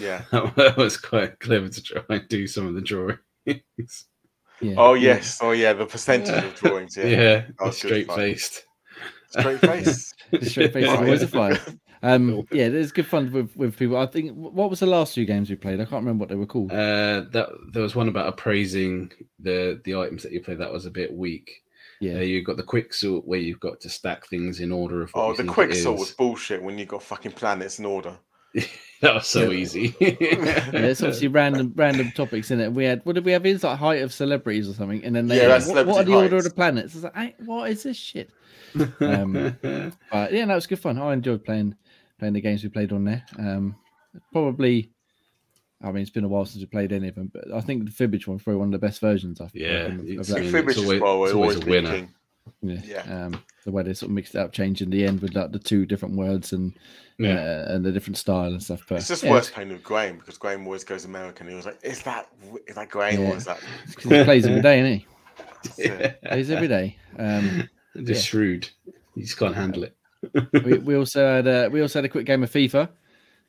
[0.00, 0.22] Yeah.
[0.56, 3.18] That was quite clever to try and do some of the drawings.
[4.60, 4.74] Yeah.
[4.76, 5.14] Oh yeah.
[5.14, 5.38] yes.
[5.40, 5.72] Oh yeah.
[5.72, 6.96] The percentage of drawings.
[6.96, 7.04] Yeah.
[7.06, 8.64] Yeah, was good straight faced.
[9.30, 10.14] Straight face.
[10.42, 11.26] Straight face Oh, always yeah.
[11.26, 11.60] a flyer.
[12.02, 13.96] Um, yeah, it's good fun with, with people.
[13.96, 15.80] I think what was the last two games we played?
[15.80, 16.70] I can't remember what they were called.
[16.72, 20.58] Uh, that there was one about appraising the the items that you played.
[20.58, 21.62] That was a bit weak.
[22.00, 25.02] Yeah, Uh, you've got the quick sort where you've got to stack things in order
[25.02, 25.14] of.
[25.14, 28.20] What Oh, the think quick sort was bullshit when you got fucking planets in order.
[29.00, 29.52] that was so Yeah.
[29.52, 29.94] easy.
[30.00, 32.72] yeah, it's obviously random random topics in it.
[32.72, 33.44] We had what did we have?
[33.46, 36.04] It's like height of celebrities or something, and then they Yeah, had, what, what are
[36.04, 36.94] the celebrity order of the planets?
[36.94, 38.32] It's like, "Hey, what is this shit?
[39.04, 39.52] Um,
[40.10, 40.98] But yeah, no, was good fun.
[40.98, 41.76] I enjoyed playing
[42.18, 43.24] playing the games we played on there.
[43.38, 43.76] Um,
[44.32, 44.92] probably,
[45.82, 47.84] I mean, it's been a while since we played any of them, but I think
[47.84, 49.40] the Fibbage one's probably one of the best versions.
[49.40, 50.38] I've Yeah, of, of it's- that.
[50.38, 51.90] I Fibbage it's always- it's always always a winner.
[51.92, 52.08] king.
[52.62, 52.80] Yeah.
[52.84, 53.26] Yeah.
[53.26, 55.58] Um, the way they sort of mixed it up, changing the end with like the
[55.58, 56.72] two different words and
[57.18, 57.34] Yeah.
[57.68, 58.82] uh, and the different style and stuff.
[58.88, 61.46] But It's just yeah, worse playing with Graham because Graham always goes American.
[61.48, 62.28] He was like, "Is that
[62.66, 63.30] is that Graham Yeah.
[63.32, 65.04] or is that?" because he plays every day, isn't
[65.78, 66.12] Yeah.
[66.22, 66.26] he?
[66.28, 66.96] Plays every day.
[67.18, 68.14] Um, Just Yeah.
[68.30, 68.68] shrewd.
[69.14, 69.94] You just can't handle it.
[70.64, 72.88] we, we also had a, we also had a quick game of FIFA.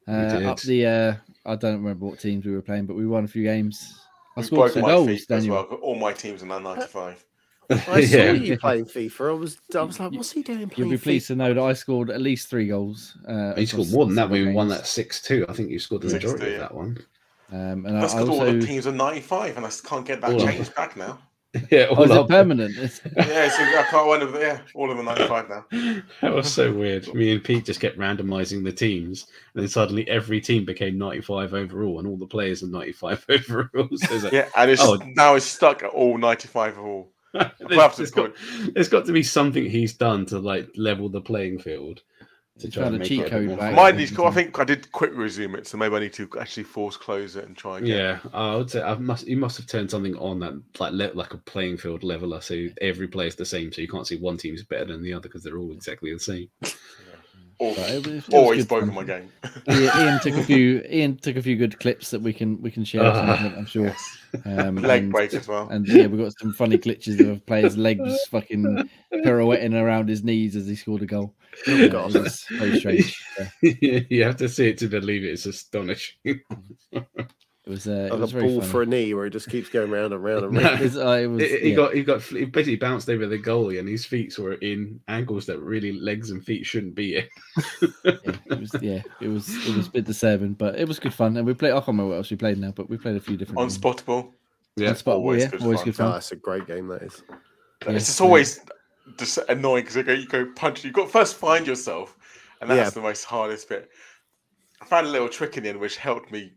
[0.08, 1.14] Uh, up the uh,
[1.46, 4.02] I don't remember what teams we were playing, but we won a few games.
[4.36, 5.56] I We've scored broken some my goals, feet as Daniel.
[5.56, 5.80] well.
[5.82, 7.26] All my teams are now 95.
[7.72, 8.32] I saw yeah.
[8.32, 9.30] you playing FIFA.
[9.30, 11.28] I was, I was like, what's he doing You'll playing be pleased FIFA?
[11.28, 13.16] to know that I scored at least three goals.
[13.28, 14.30] Uh, You scored more than that.
[14.30, 15.46] We several won that six two.
[15.48, 16.98] I think you scored the majority 6-2, of that one.
[17.52, 20.06] Um, and I, That's I because all also the teams are 95, and I can't
[20.06, 21.20] get that All changed back now.
[21.72, 22.76] Yeah, oh, all is it permanent?
[23.18, 25.66] Yeah, so I can't one of yeah, all of them are 95 now.
[26.22, 27.12] That was so weird.
[27.14, 29.26] Me and Pete just kept randomizing the teams,
[29.56, 33.90] and then suddenly every team became 95 overall, and all the players are 95 overall.
[33.96, 35.00] So it's like, Yeah, and it's Oh.
[35.16, 37.12] now it's stuck at all 95 of all.
[37.34, 38.32] there's, there's, got,
[38.74, 42.02] there's got to be something he's done to like level the playing field.
[42.60, 43.76] To try found and make cheat it a bit code more back.
[43.76, 43.96] fun.
[43.96, 44.28] Mine.
[44.28, 47.36] I think I did quick resume it, so maybe I need to actually force close
[47.36, 47.98] it and try again.
[47.98, 49.28] Yeah, I would say I must.
[49.28, 52.68] You must have turned something on that like le- like a playing field leveler, so
[52.82, 55.44] every player's the same, so you can't see one team's better than the other because
[55.44, 56.50] they're all exactly the same.
[57.62, 59.30] Or, but it was- it was or he's broken my game.
[59.70, 60.82] Ian, Ian took a few.
[60.90, 63.04] Ian took a few good clips that we can we can share.
[63.04, 63.58] at some Ah.
[63.58, 63.86] I'm sure.
[63.88, 64.18] Yes.
[64.46, 65.68] Um, Leg and- break as well.
[65.70, 68.90] And yeah, we got some funny glitches of players' legs fucking
[69.24, 71.36] pirouetting around his knees as he scored a goal.
[71.68, 72.16] Oh, Uh, God.
[72.16, 73.24] it very strange.
[73.62, 75.32] Yeah, you have to see it to believe it.
[75.34, 76.16] It's astonishing.
[77.70, 77.88] it was.
[77.88, 78.72] Uh, it Like was a very ball funny.
[78.72, 80.62] for a knee where he just keeps going round and round and No.
[80.62, 80.80] round.
[80.80, 83.80] It was, uh, it was, he got he got he basically bounced over the goalie,
[83.80, 87.24] and his feet were in angles that really legs and feet shouldn't be in.
[88.04, 88.12] yeah,
[88.46, 91.38] it was yeah, it was it was a bit disturbing, but it was good fun.
[91.38, 91.72] And we played.
[91.72, 93.60] I can't remember what else we played now, but we played a few different.
[93.60, 93.78] games.
[93.78, 94.32] Unspottable.
[94.76, 95.86] Yeah, On spot, always yeah, good always fun.
[95.86, 96.12] good Oh, fun.
[96.14, 97.22] that's a great game, that is.
[97.86, 98.26] Yeah, it's just yeah.
[98.26, 98.60] always
[99.18, 100.84] just annoying because you go, you go punch.
[100.86, 102.16] You've got first find yourself,
[102.62, 102.90] and that's Yeah.
[102.92, 103.90] the most hardest bit.
[104.82, 106.54] I found a little trick in the end which helped me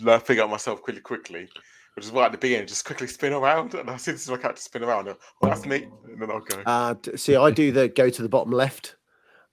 [0.00, 1.48] learn, figure out myself quickly, quickly.
[1.94, 4.30] Which is why at the beginning, just quickly spin around, and I see this is
[4.30, 5.08] my character spin around.
[5.08, 6.62] And, oh, that's me, and then I'll go.
[6.64, 8.94] Uh, see, I do the go to the bottom left,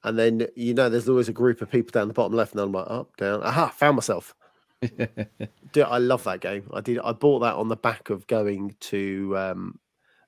[0.04, 2.62] and then you know there's always a group of people down the bottom left, and
[2.62, 3.42] I'm like up, down.
[3.42, 4.36] Aha, found myself.
[4.82, 6.70] Dude, I love that game.
[6.72, 7.00] I did.
[7.00, 9.36] I bought that on the back of going to.
[9.38, 9.80] um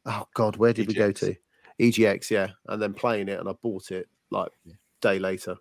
[0.07, 1.35] Oh God, where did we go to?
[1.79, 4.51] EGX, yeah, and then playing it, and I bought it like
[5.01, 5.57] day later.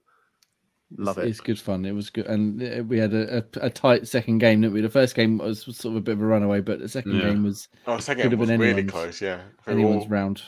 [0.97, 1.26] Love it.
[1.26, 1.84] It's good fun.
[1.84, 4.61] It was good, and uh, we had a, a, a tight second game.
[4.61, 4.80] Didn't we?
[4.80, 7.22] The first game was sort of a bit of a runaway, but the second Yeah.
[7.30, 9.20] game was oh, second could game have was been really close.
[9.20, 10.43] Yeah, They were anyone's all- round.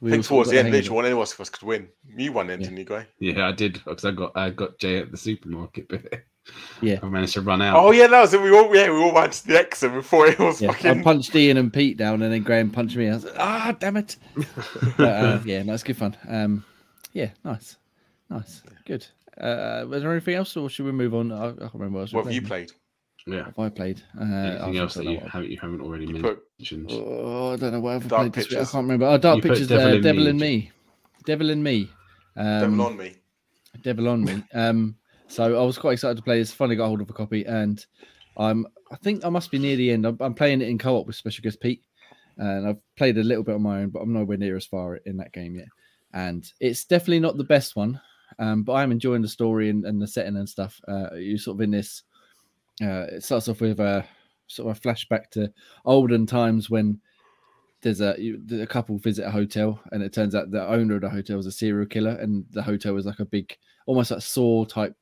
[0.00, 1.86] We I think towards the end, hang of literally, one of us could win.
[2.16, 2.64] You won, then, Yeah.
[2.66, 3.06] didn't you, Guy?
[3.20, 6.24] yeah, I did because I got I got Jay at the supermarket bit.
[6.80, 6.98] Yeah.
[7.00, 7.76] I managed to run out.
[7.76, 8.42] Oh yeah, that was it.
[8.42, 11.36] We all yeah, we all ran to the exit before it was Yeah, I punched
[11.36, 13.08] Ian and Pete down, and then Graham punched me.
[13.08, 14.16] I was like, ah, damn it!
[14.96, 16.16] But, uh, yeah, no, it's good fun.
[16.28, 16.64] Um,
[17.12, 17.76] yeah, nice,
[18.28, 19.06] nice, good.
[19.38, 21.32] Uh, was there anything else, or should we move on?
[21.32, 22.12] I, I can't remember what else.
[22.12, 22.68] What have you played.
[22.68, 23.36] played?
[23.36, 23.44] yeah.
[23.44, 24.02] Have I played?
[24.20, 26.88] Uh, Anything else that you haven't you haven't already You mentioned?
[26.88, 28.58] put Oh, I don't know what I've Dark played this week.
[28.58, 29.06] I can't remember.
[29.06, 30.70] Oh, Dark You Pictures, Devil uh, in Devil Me, in Me,
[31.24, 31.90] Devil in Me,
[32.36, 33.14] um, Devil on me.
[33.82, 34.44] Devil on Me.
[34.54, 34.96] Um,
[35.28, 36.52] so I was quite excited to play this.
[36.52, 37.84] Finally got hold of a copy, and
[38.36, 40.06] I'm I think I must be near the end.
[40.06, 41.82] I'm, I'm playing it in co-op with special guest Pete,
[42.36, 44.96] and I've played a little bit on my own, but I'm nowhere near as far
[44.96, 45.68] in that game yet.
[46.12, 48.00] And it's definitely not the best one,
[48.38, 50.80] um, but I'm enjoying the story and, and the setting and stuff.
[50.88, 52.02] Uh, you're sort of in this.
[52.80, 54.04] Uh, it starts off with a
[54.46, 55.52] sort of a flashback to
[55.84, 57.00] olden times when
[57.82, 61.00] there's a you, a couple visit a hotel and it turns out the owner of
[61.00, 63.56] the hotel is a serial killer and the hotel is like a big
[63.86, 64.94] almost like saw type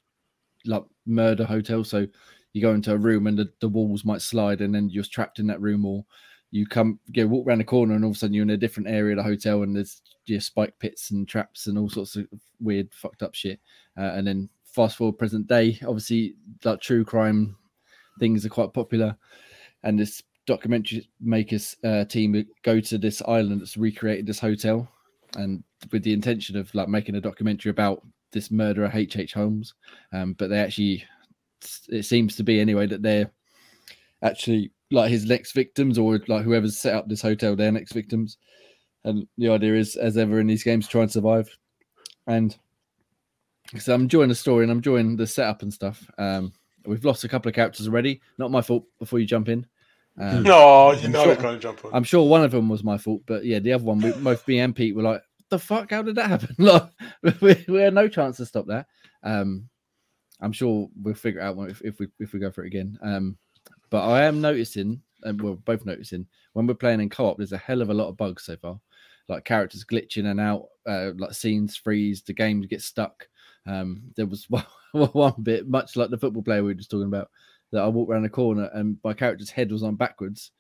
[0.65, 2.07] like murder hotel so
[2.53, 5.39] you go into a room and the, the walls might slide and then you're trapped
[5.39, 6.05] in that room or
[6.51, 8.57] you come go walk around the corner and all of a sudden you're in a
[8.57, 12.17] different area of the hotel and there's your spike pits and traps and all sorts
[12.17, 12.27] of
[12.61, 13.61] weird fucked up shit
[13.99, 16.35] uh, and then fast forward present day obviously
[16.65, 17.57] like true crime
[18.19, 19.17] things are quite popular
[19.83, 24.89] and this documentary makers uh, team go to this island that's recreated this hotel
[25.37, 29.17] and with the intention of like making a documentary about this murderer H.H.
[29.17, 29.33] H.
[29.35, 29.75] Holmes
[30.13, 31.05] um, but they actually
[31.89, 33.31] it seems to be anyway that they're
[34.23, 38.39] actually like his next victims or like whoever's set up this hotel their next victims
[39.05, 41.49] and the idea is as ever in these games try and survive
[42.27, 42.57] and
[43.79, 46.53] so i'm enjoying the story and i'm enjoying the setup and stuff um
[46.87, 49.65] we've lost a couple of characters already not my fault before you jump in
[50.19, 51.93] um, No, you I'm know sure- going to jump on.
[51.95, 54.47] I'm sure one of them was my fault, but yeah, the other one, we, both
[54.49, 55.91] me and Pete were like, "The fuck?
[55.93, 56.91] How did that happen?" Like,
[57.41, 58.87] we, we had no chance to stop that.
[59.23, 59.69] Um,
[60.41, 62.99] I'm sure we'll figure it out if, if we if we go for it again.
[63.03, 63.39] Um,
[63.91, 67.59] but I am noticing, and we're both noticing when we're playing in co-op, there's a
[67.59, 68.81] hell of a lot of bugs so far.
[69.29, 73.29] Like characters glitching and out, uh, like scenes freeze, the game gets stuck.
[73.67, 77.07] Um, there was one, one bit, much like the football player we were just talking
[77.07, 77.31] about,
[77.71, 80.51] that I walked around the corner and my character's head was on backwards,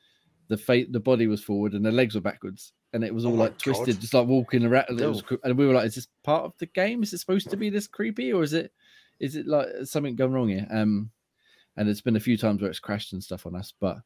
[0.48, 3.30] the fate, the body was forward, and the legs were backwards, and it was Oh
[3.30, 4.00] all my like twisted, God.
[4.00, 4.86] just like walking around.
[4.88, 5.38] and was Oh.
[5.44, 7.02] and we were like, "Is this part of the game?
[7.02, 8.72] Is it supposed to be this creepy, or is it,
[9.18, 11.10] is it like something gone wrong here?" Um,
[11.76, 13.98] and it's been a few times where it's crashed and stuff on us, but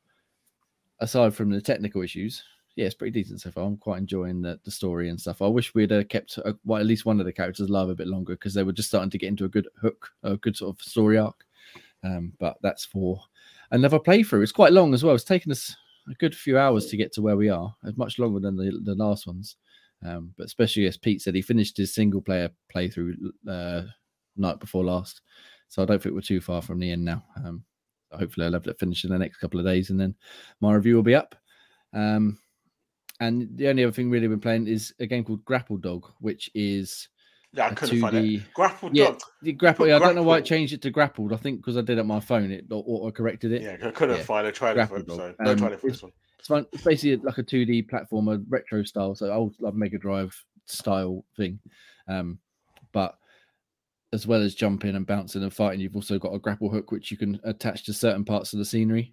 [1.01, 2.43] aside from the technical issues,
[2.77, 3.65] yeah, it's pretty decent so far.
[3.65, 5.43] I'm quite enjoying the, the story and stuff.
[5.43, 7.95] I wish we'd uh, kept uh, well, at least one of the characters alive a
[7.95, 10.57] bit longer because they were just starting to get into a good hook, a good
[10.57, 11.45] sort of story arc.
[12.03, 13.21] Um, but that's for
[13.71, 14.43] another playthrough.
[14.43, 15.15] It's quite long as well.
[15.15, 15.75] It's taken us
[16.11, 17.75] a good few hours to get to where we are.
[17.85, 19.57] It's much longer than the, the last ones.
[20.05, 23.15] Um, but especially as Pete said, he finished his single player playthrough
[23.49, 23.83] uh,
[24.37, 25.23] night before last.
[25.69, 27.25] So I don't think we're too far from the end now.
[27.37, 27.65] Um,
[28.13, 30.15] hopefully, I'll have it finished in the next couple of days and then
[30.61, 31.35] my review will be up.
[31.93, 32.39] Um,
[33.21, 36.11] and the only other thing really we've been playing is a game called Grapple Dog,
[36.21, 37.09] which is
[37.53, 38.23] yeah, I couldn't find it.
[38.23, 39.21] 2D Grapple Yeah, dog.
[39.43, 39.87] the grapple.
[39.87, 41.33] Yeah, I don't know why it changed it to grappled.
[41.33, 43.63] I think because I did it on my phone, it auto corrected it.
[43.63, 44.23] Yeah, I couldn't Yeah.
[44.25, 45.37] find a trailer for it, Grapple so dog.
[45.41, 46.13] no Um, trailer for it's- this one.
[46.41, 46.67] It's fun.
[46.73, 51.59] It's basically like a 2D platformer, retro style, so old like Mega Drive style thing.
[52.09, 52.39] Um,
[52.93, 53.17] but
[54.15, 57.11] as well as jumping and bouncing and fighting, you've also got a grapple hook which
[57.11, 59.13] you can attach to certain parts of the scenery.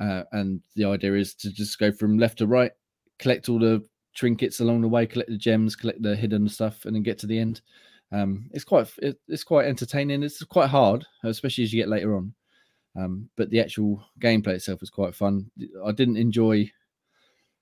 [0.00, 2.72] Uh, and the idea is to just go from left to right,
[3.18, 3.82] collect all the
[4.14, 7.26] trinkets along the way, collect the gems, collect the hidden stuff, and then get to
[7.26, 7.60] the end.
[8.12, 10.22] Um, it's quite it, it's quite entertaining.
[10.24, 12.34] It's quite hard, especially as you get later on.
[12.96, 15.48] Um, but the actual gameplay itself was quite fun.
[15.86, 16.70] I didn't enjoy.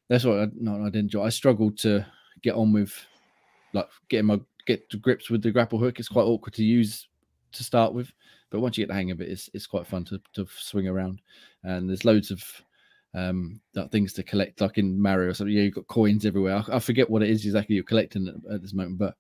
[0.09, 1.25] That's what I no, I didn't enjoy.
[1.25, 2.07] I struggled to
[2.43, 2.95] get on with,
[3.75, 5.99] like getting my get to grips with the grapple hook.
[5.99, 7.09] It's quite awkward to use
[7.53, 8.13] to start with,
[8.51, 10.87] but once you get the hang of it, it's it's quite fun to to swing
[10.87, 11.21] around.
[11.65, 12.45] And there's loads of
[13.15, 13.61] um
[13.91, 15.57] things to collect, like in Mario or something.
[15.57, 16.63] Yeah, you've got coins everywhere.
[16.69, 19.17] I, I forget what it is exactly you're collecting at, at this moment, but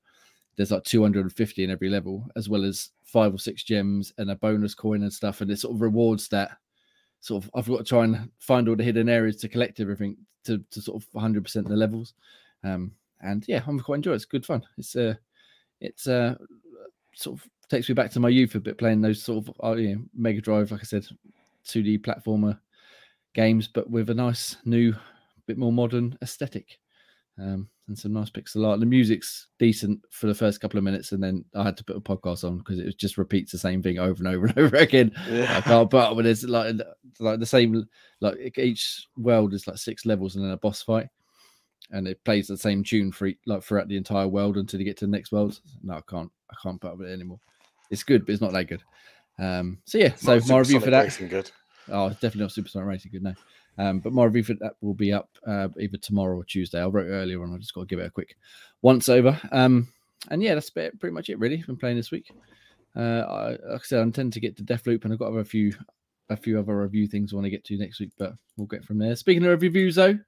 [0.57, 4.36] there's like 250 in every level, as well as five or six gems and a
[4.36, 5.40] bonus coin and stuff.
[5.40, 6.51] And it sort of rewards that
[7.20, 7.51] sort of.
[7.55, 10.80] I've got to try and find all the hidden areas to collect everything to, to
[10.82, 12.14] sort of 100% the levels.
[12.64, 14.16] Um, and yeah, I'm quite enjoying it.
[14.16, 14.64] It's good fun.
[14.76, 15.14] It's uh,
[15.81, 16.35] it's uh,
[17.14, 19.76] sort of takes me back to my youth a bit playing those sort of uh,
[19.76, 21.07] you know, Mega Drive, like I said,
[21.66, 22.59] 2D platformer
[23.35, 24.95] games, but with a nice new,
[25.47, 26.79] bit more modern aesthetic.
[27.39, 28.81] Um, and some nice pixel art.
[28.81, 31.97] The music's decent for the first couple of minutes, and then I had to put
[31.97, 34.76] a podcast on because it just repeats the same thing over and over and over
[34.76, 35.12] again.
[35.26, 36.76] I can't but when there's like
[37.18, 37.89] like the same
[38.20, 41.09] like each world is like six levels and then a boss fight,
[41.91, 44.97] and it plays the same tune for like throughout the entire world until you get
[44.99, 45.61] to the next world.
[45.82, 46.30] No, I can't.
[46.51, 47.41] I can't put up with it anymore.
[47.91, 48.82] It's good, but it's not that good.
[49.39, 51.16] Um, so yeah, so Not my review for that.
[51.28, 51.51] Good.
[51.91, 53.34] Oh, it's definitely not super Supersonic Racing good, no.
[53.78, 56.80] Um, but my review for that will be up uh, either tomorrow or Tuesday.
[56.82, 57.55] I wrote it earlier on.
[57.55, 58.36] I just got to give it a quick
[58.82, 59.41] once over.
[59.53, 59.89] Um,
[60.30, 61.39] and yeah, that's pretty much it.
[61.39, 62.30] Really, been playing this week.
[62.97, 65.45] Uh, I, like I said, I intend to get to Deathloop, and I've got a
[65.45, 65.72] few,
[66.28, 68.84] a few other review things I want to get to next week, but we'll get
[68.84, 69.14] from there.
[69.14, 70.18] Speaking of reviews, though,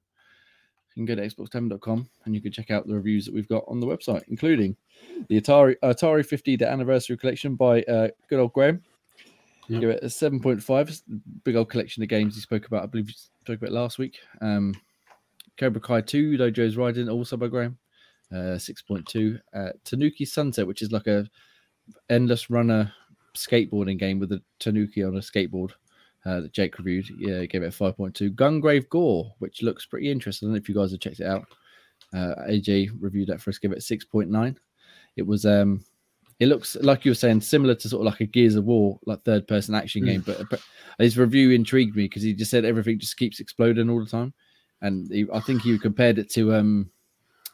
[0.95, 3.65] you can go to xbox and you can check out the reviews that we've got
[3.69, 4.77] on the website, including
[5.29, 8.83] the Atari Atari 50 the anniversary collection by uh, good old Graham.
[9.69, 9.81] Yep.
[9.81, 11.03] Give it a 7.5.
[11.45, 12.83] Big old collection of games he spoke about.
[12.83, 14.19] I believe he spoke about last week.
[14.41, 14.75] Um,
[15.57, 17.79] Cobra Kai 2, Dojos Rising, also by Graham.
[18.33, 19.41] Uh, 6.2.
[19.55, 21.25] Uh, Tanuki Sunset, which is like a
[22.09, 22.93] endless runner
[23.37, 25.71] skateboarding game with a Tanuki on a skateboard
[26.27, 27.09] uh, that Jake reviewed.
[27.19, 28.31] Yeah, gave it a 5.2.
[28.35, 30.47] Gungrave Gore, which looks pretty interesting.
[30.47, 31.45] I don't know if you guys have checked it out.
[32.13, 34.57] Uh, AJ reviewed that for us, give it 6.9.
[35.17, 35.85] It was um
[36.39, 38.99] it looks like you were saying similar to sort of like a Gears of War,
[39.05, 40.07] like third person action Mm.
[40.07, 40.25] game.
[40.27, 40.63] But, but
[40.99, 44.33] his review intrigued me because he just said everything just keeps exploding all the time,
[44.81, 46.91] and he, I think he compared it to um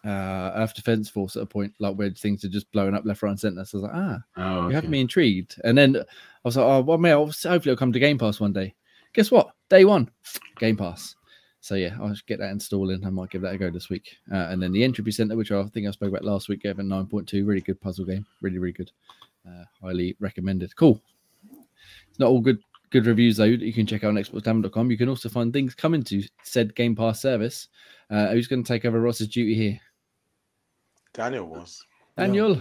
[0.06, 3.22] uh Earth Defense Force at a point, like where things are just blowing up left,
[3.22, 3.64] right, and center.
[3.64, 5.56] So I was like, ah, Oh, you have me intrigued.
[5.64, 6.02] And then I
[6.44, 8.74] was like, oh, well, mate, I'll- hopefully it'll come to Game Pass one day.
[9.14, 9.50] Guess what?
[9.68, 10.10] Day one,
[10.58, 11.16] Game Pass.
[11.60, 13.04] So yeah, I'll just get that installing.
[13.04, 14.14] I might give that a go this week.
[14.30, 16.78] Uh, and then the Entropy Center, which I think I spoke about last week, gave
[16.78, 17.44] it 9.2.
[17.44, 18.24] Really good puzzle game.
[18.40, 18.92] Really, really good.
[19.48, 20.76] Uh, highly recommended.
[20.76, 21.02] Cool.
[22.08, 22.58] It's not all good
[22.90, 24.90] good reviews though that you can check out on xboxtavern.com.
[24.92, 27.66] You can also find things coming to said Game Pass service.
[28.10, 29.80] Uh, who's going to take over Ross's duty here?
[31.16, 31.82] Daniel was.
[32.18, 32.60] Daniel.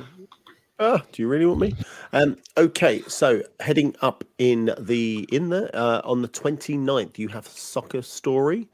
[0.79, 1.75] Ah, do you really want me?
[2.13, 7.45] Um, okay, so heading up in the in the uh, on the 29th, you have
[7.45, 8.69] Soccer Story.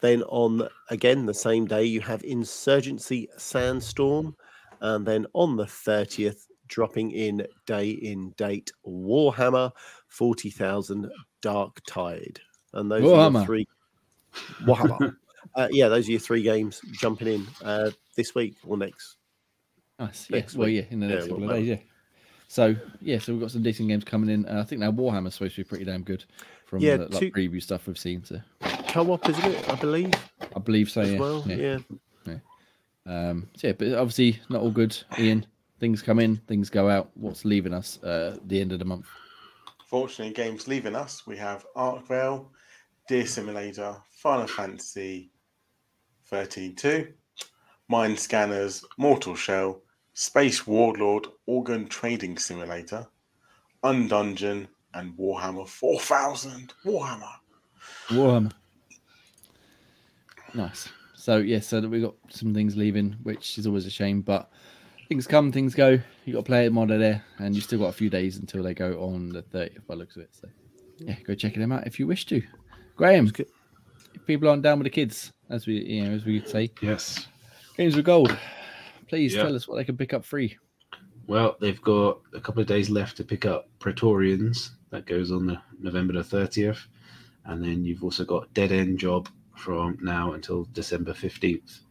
[0.00, 4.36] Then on again the same day, you have Insurgency Sandstorm,
[4.80, 9.72] and then on the 30th, dropping in day in date Warhammer
[10.08, 11.10] 40,000
[11.42, 12.38] Dark Tide,
[12.72, 13.34] and those are Warhammer.
[13.34, 13.68] your three.
[14.62, 15.16] Warhammer.
[15.56, 19.16] uh, yeah, those are your three games jumping in uh, this week or next.
[19.98, 20.26] Nice.
[20.30, 20.42] Yeah.
[20.56, 21.76] Well, yeah, in the Yeah, next couple of days, yeah.
[22.48, 24.46] So yeah, so we've got some decent games coming in.
[24.46, 26.24] Uh, I think now Warhammer's supposed to be pretty damn good
[26.66, 28.24] from Yeah, the like, two- preview stuff we've seen.
[28.24, 28.40] So
[28.88, 29.68] Co-op, isn't it?
[29.68, 30.12] I believe
[30.54, 31.00] I believe so.
[31.02, 31.18] as Yeah.
[31.18, 31.44] well.
[31.46, 31.78] yeah.
[32.26, 32.34] yeah.
[33.06, 34.96] Um, so yeah, but obviously not all good.
[35.18, 35.46] Ian,
[35.80, 37.10] things come in, things go out.
[37.14, 39.06] What's leaving us uh, the end of the month?
[39.86, 41.26] Fortunately, games leaving us.
[41.26, 42.46] We have Archvale,
[43.08, 45.30] Deer Simulator, Final Fantasy
[46.26, 47.12] 13 2,
[47.88, 49.82] Mind Scanners, Mortal Shell,
[50.14, 53.06] Space Warlord, Organ Trading Simulator,
[53.82, 56.72] Undungeon, and Warhammer 4000.
[56.84, 57.32] Warhammer.
[58.08, 58.52] Warhammer.
[60.54, 60.88] Nice.
[61.16, 64.50] So yeah, so that we got some things leaving, which is always a shame, but
[65.08, 65.98] things come, things go.
[66.24, 68.36] You got to play it while they're there, and you still got a few days
[68.36, 70.30] until they go on the 30th by the looks of it.
[70.32, 70.48] So
[70.98, 72.40] yeah, go check them out if you wish to.
[72.94, 76.70] Graham, if people aren't down with the kids, as we you know, as we say,
[76.80, 77.26] Yes.
[77.76, 78.36] games with gold.
[79.14, 79.44] Please Yeah.
[79.44, 80.56] tell us what they can pick up free.
[81.28, 84.72] Well, they've got a couple of days left to pick up Praetorians.
[84.90, 86.86] That goes on the November the 30th.
[87.44, 91.82] And then you've also got Dead End Job from now until December 15th.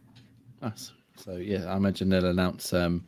[0.60, 0.92] Nice.
[1.16, 3.06] So yeah, I imagine they'll announce um,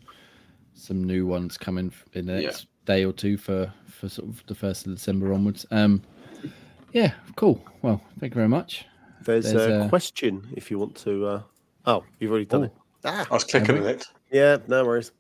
[0.72, 2.40] some new ones coming in the Yeah.
[2.48, 5.66] next day or two for for sort of the first of December onwards.
[5.70, 6.00] Um,
[6.94, 7.62] yeah, cool.
[7.82, 8.86] Well, thank you very much.
[9.24, 11.26] There's, There's a a- question if you want to.
[11.26, 11.42] Uh...
[11.84, 12.64] Oh, you've already done Oh.
[12.64, 12.72] it.
[13.04, 14.06] Ah, I was clicking on it.
[14.32, 15.12] yeah, no worries.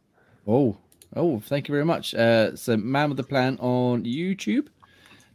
[0.46, 0.76] Oh,
[1.14, 2.14] oh, thank you very much.
[2.14, 4.68] Uh, so Man with the Plan on YouTube.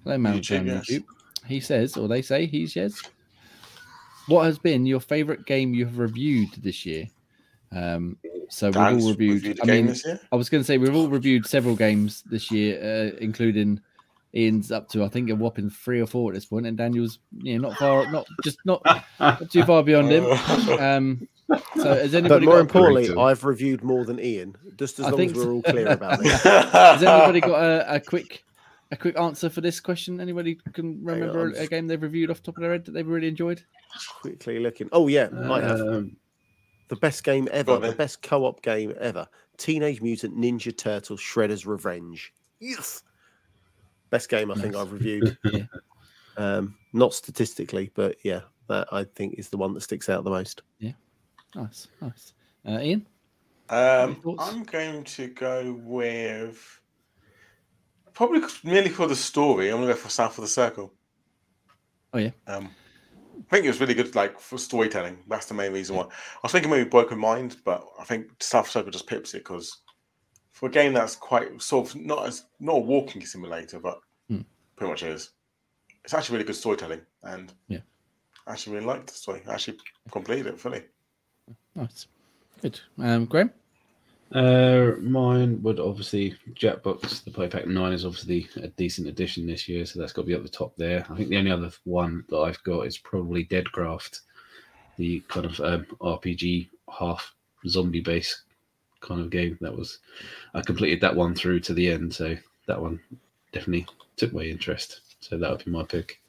[0.03, 0.89] Hello, Man with the Plan YouTube, on yes.
[0.89, 1.03] YouTube.
[1.47, 3.01] He says, or they say, he says,
[4.27, 7.07] what has been your favorite game you have reviewed this year?
[7.71, 8.17] Um,
[8.49, 9.17] so we've all reviewed.
[9.43, 10.19] reviewed a I game mean.
[10.31, 13.79] I was going to say we've all reviewed several games this year, uh, including
[14.35, 17.19] Ian's up to I think a whopping three or four at this point, and Daniel's
[17.39, 18.81] you know not far, not just not,
[19.19, 20.25] not too far beyond him.
[20.81, 21.27] Um,
[21.75, 22.45] so has anybody?
[22.45, 24.55] But more got, importantly, correct, I've reviewed more than Ian.
[24.77, 25.51] Just as I long as we're so.
[25.51, 26.41] all clear about this.
[26.43, 28.45] has anybody got a, a quick
[28.91, 30.21] a quick answer for this question?
[30.21, 32.91] Anybody can remember I'm a game they've reviewed off the top of their head that
[32.91, 33.61] they've really enjoyed?
[34.21, 34.87] Quickly looking.
[34.93, 36.15] Oh yeah, I have Um,
[36.87, 39.27] the best game ever, the best co-op game ever.
[39.57, 42.33] Teenage Mutant Ninja Turtle Shredder's Revenge.
[42.59, 43.03] Yes,
[44.11, 45.37] best game I think I've reviewed.
[45.51, 45.63] Yeah.
[46.37, 50.29] Um, not statistically, but yeah, that I think is the one that sticks out the
[50.29, 50.61] most.
[50.79, 50.93] Yeah.
[51.55, 52.33] Nice, nice.
[52.65, 53.07] Uh, Ian,
[53.69, 54.21] Um.
[54.39, 56.79] I'm going to go with
[58.13, 59.69] probably merely for the story.
[59.69, 60.93] I'm going to go for South of the Circle.
[62.13, 62.31] Oh, yeah.
[62.47, 62.69] Um,
[63.37, 65.17] I think it was really good, like for storytelling.
[65.27, 66.03] That's the main reason why.
[66.03, 69.33] I was thinking maybe Broken Mind, but I think South of the Circle just pips
[69.33, 69.81] it because
[70.61, 73.99] for a game that's quite sort of not as not a walking simulator, but
[74.77, 75.31] pretty much is.
[76.05, 77.79] It's actually really good storytelling, and Yeah.
[78.47, 79.41] I actually really liked the story.
[79.47, 79.77] I actually
[80.11, 80.83] completed it fully.
[81.75, 82.07] Nice.
[82.61, 82.79] Good.
[82.99, 83.51] Um, Graham?
[84.31, 87.23] Uh, mine would obviously Jackbox.
[87.23, 90.33] The Playpack Nine is obviously a decent addition this year, so that's got to be
[90.33, 91.05] at the top there.
[91.09, 94.21] I think the only other one that I've got is probably Deadcraft,
[94.97, 97.33] the kind of um, RPG half
[97.67, 98.43] zombie based
[99.01, 99.57] kind of game.
[99.61, 99.99] That was
[100.53, 102.35] I completed that one through to the end, so
[102.67, 102.99] that one
[103.51, 103.87] definitely
[104.17, 105.01] took my interest.
[105.19, 106.19] So that would be my pick.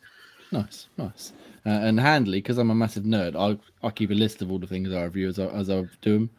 [0.51, 1.33] Nice, nice.
[1.64, 4.59] Uh, and handily, because I'm a massive nerd, I I keep a list of all
[4.59, 6.31] the things I review as I, as I do them.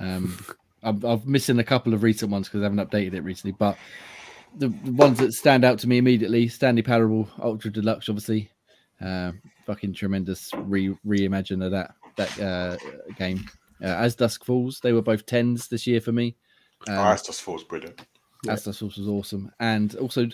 [0.00, 0.38] Um,
[0.82, 3.76] I'm, I'm missing a couple of recent ones because I haven't updated it recently, but
[4.56, 8.50] the, the ones that stand out to me immediately: Stanley Parable Ultra Deluxe, obviously,
[9.00, 9.32] uh,
[9.66, 12.76] fucking tremendous re reimagine of that that uh,
[13.16, 13.44] game.
[13.82, 16.36] Uh, As Dusk Falls, they were both tens this year for me.
[16.86, 18.00] Um, oh, that's just falls brilliant.
[18.44, 18.52] Yeah.
[18.52, 20.28] Astor Source was awesome, and also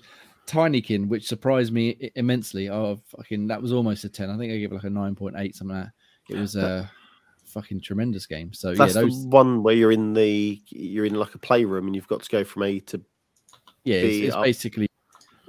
[0.47, 2.69] Tinykin, which surprised me immensely.
[2.69, 4.29] Oh, fucking, that was almost a ten.
[4.29, 6.35] I think I gave it like a nine point eight, something like that.
[6.35, 6.91] It was a
[7.47, 8.53] fucking tremendous game.
[8.53, 11.87] So That's yeah, those, the one where you're in the you're in like a playroom
[11.87, 13.01] and you've got to go from A to
[13.85, 14.89] yeah, it's, it's basically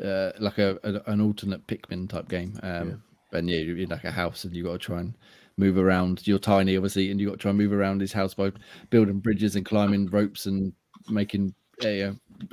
[0.04, 2.60] uh, like a, a an alternate Pikmin type game.
[2.64, 5.18] Um, and yeah, you're in like a house, and you've got to try and
[5.58, 6.26] move around.
[6.28, 8.51] You're tiny, obviously, and you got to try and move around this house by
[8.89, 10.74] building bridges and climbing ropes and
[11.10, 11.53] making
[11.84, 12.12] uh,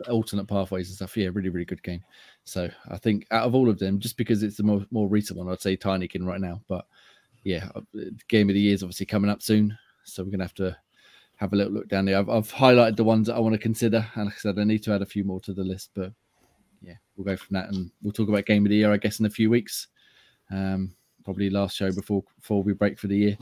[0.09, 1.17] alternate pathways and stuff.
[1.17, 2.03] Yeah, really, really good game.
[2.45, 5.39] So I think out of all of them, just because it's the more more recent
[5.39, 6.61] one, I'd say Tinykin right now.
[6.69, 6.87] But
[7.45, 7.81] yeah, uh,
[8.29, 10.77] game of the year is obviously coming up soon, so we're gonna have to
[11.37, 12.19] have a little look down there.
[12.19, 14.65] I've, I've highlighted the ones that I want to consider, and like I said, I
[14.65, 15.91] need to add a few more to the list.
[15.95, 16.13] But
[16.81, 19.21] yeah, we'll go from that, and we'll talk about game of the year, I guess,
[19.21, 19.89] in a few weeks.
[20.51, 20.95] Um,
[21.25, 23.39] probably last show before before we break for the year.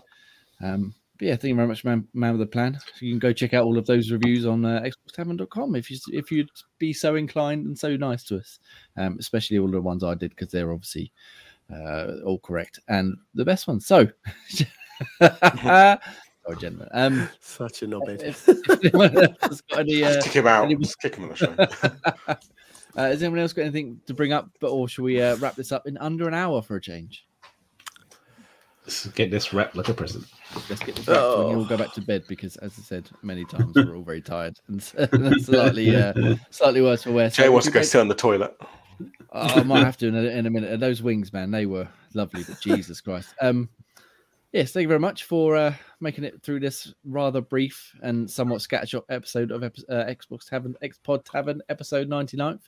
[0.63, 2.79] Um, but yeah, thank you very much, man, man with the plan.
[2.81, 5.99] So you can go check out all of those reviews on uh, xboxtavern.com if you
[6.13, 8.59] if you'd be so inclined and so nice to us,
[8.97, 11.13] um, especially all the ones I did because they're obviously
[11.71, 13.87] uh, all correct and the best ones.
[13.87, 14.09] So,
[15.21, 15.99] sorry,
[16.59, 16.89] gentlemen.
[16.93, 18.23] Um, such a knobhead.
[18.23, 20.65] if, if has any, uh, kick him out.
[20.65, 21.55] any- Just kick him on the show.
[22.29, 22.37] uh,
[22.97, 24.49] has anyone else got anything to bring up?
[24.59, 27.27] But or should we uh, wrap this up in under an hour for a change?
[28.91, 30.27] Let's get this wrapped like a present.
[30.69, 31.21] Let's get this wrapped.
[31.21, 33.95] so We can all go back to bed because, as I said many times, we're
[33.95, 34.83] all very tired and
[35.45, 37.31] slightly, uh, slightly worse for wear.
[37.31, 38.57] Jay if wants to you go go- sit on the toilet.
[39.33, 40.73] Oh, I might have to in a, in a minute.
[40.73, 42.43] And those wings, man, they were lovely.
[42.43, 43.33] But Jesus Christ.
[43.41, 43.69] Um,
[44.53, 48.61] yes, thank you very much for uh, making it through this rather brief and somewhat
[48.61, 52.63] scattershot episode of uh, Xbox Tavern, Xpod Tavern, episode 99th.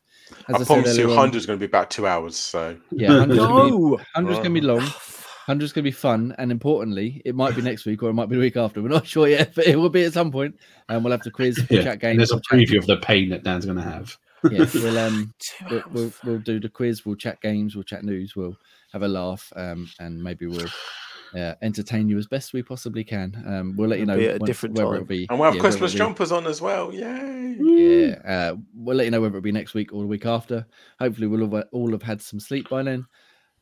[0.48, 2.36] As I, said promise you, 100 is going to be about two hours.
[2.36, 4.88] So Yeah, 100's gonna No, 100's gonna be long.
[5.48, 8.36] 100's gonna be fun, and importantly, it might be next week or it might be
[8.36, 8.80] the week after.
[8.82, 10.56] We're not sure yet, but it will be at some point.
[10.88, 12.16] And we'll have the quiz, we'll Yeah, chat and games.
[12.18, 14.16] there's a we'll chat- preview of the pain that Dan's going to have.
[14.50, 15.32] yeah, we'll um
[15.70, 18.56] we'll, we'll, we'll do the quiz, we'll chat games, we'll chat news, we'll
[18.92, 20.66] have a laugh, um, and maybe we'll
[21.36, 23.40] uh, entertain you as best we possibly can.
[23.46, 24.94] Um, we'll let you know It'll be at a different whether time.
[24.96, 26.92] it'll be and we'll have yeah, Christmas jumpers on as well.
[26.92, 27.56] Yay!
[27.60, 30.66] Yeah, uh, we'll let you know whether it be next week or the week after.
[30.98, 33.06] Hopefully, we'll have, all have had some sleep by then.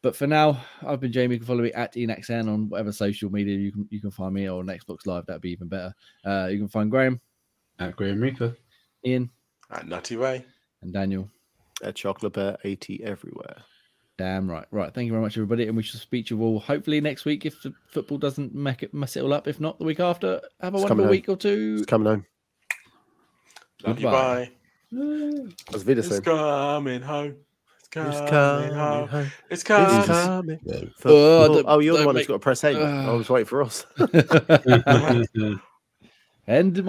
[0.03, 1.35] But for now, I've been Jamie.
[1.35, 4.33] You can follow me at ENAXN on whatever social media you can you can find
[4.35, 5.27] me or on Xbox Live.
[5.27, 5.95] That'd be even better.
[6.25, 7.21] Uh, you can find Graham,
[7.79, 8.57] At Graham Reaper.
[9.05, 9.31] Ian,
[9.71, 10.45] At Nutty Ray.
[10.83, 11.29] and Daniel.
[11.83, 13.57] at chocolate bear 80 everywhere.
[14.19, 14.67] Damn right.
[14.71, 14.93] Right.
[14.93, 15.67] Thank you very much, everybody.
[15.67, 18.83] And we shall speak to you all hopefully next week if the football doesn't make
[18.83, 19.49] it mess it all up.
[19.49, 20.41] If not, the week after.
[20.61, 21.77] Have a It's wonderful coming week or two.
[21.79, 22.27] It's coming home.
[23.87, 24.51] Love you, Goodbye.
[24.93, 25.55] bye.
[25.75, 27.37] As It's coming home.
[27.93, 29.09] It's coming, It's coming home.
[29.09, 29.21] home.
[29.25, 30.05] It's It's coming.
[30.07, 30.61] coming.
[30.69, 31.55] Oh, Football.
[31.55, 32.79] don't- Oh, you're the one make- who's got to press end.
[32.79, 33.17] I Ah.
[33.17, 33.85] was waiting for us.
[36.47, 36.79] End my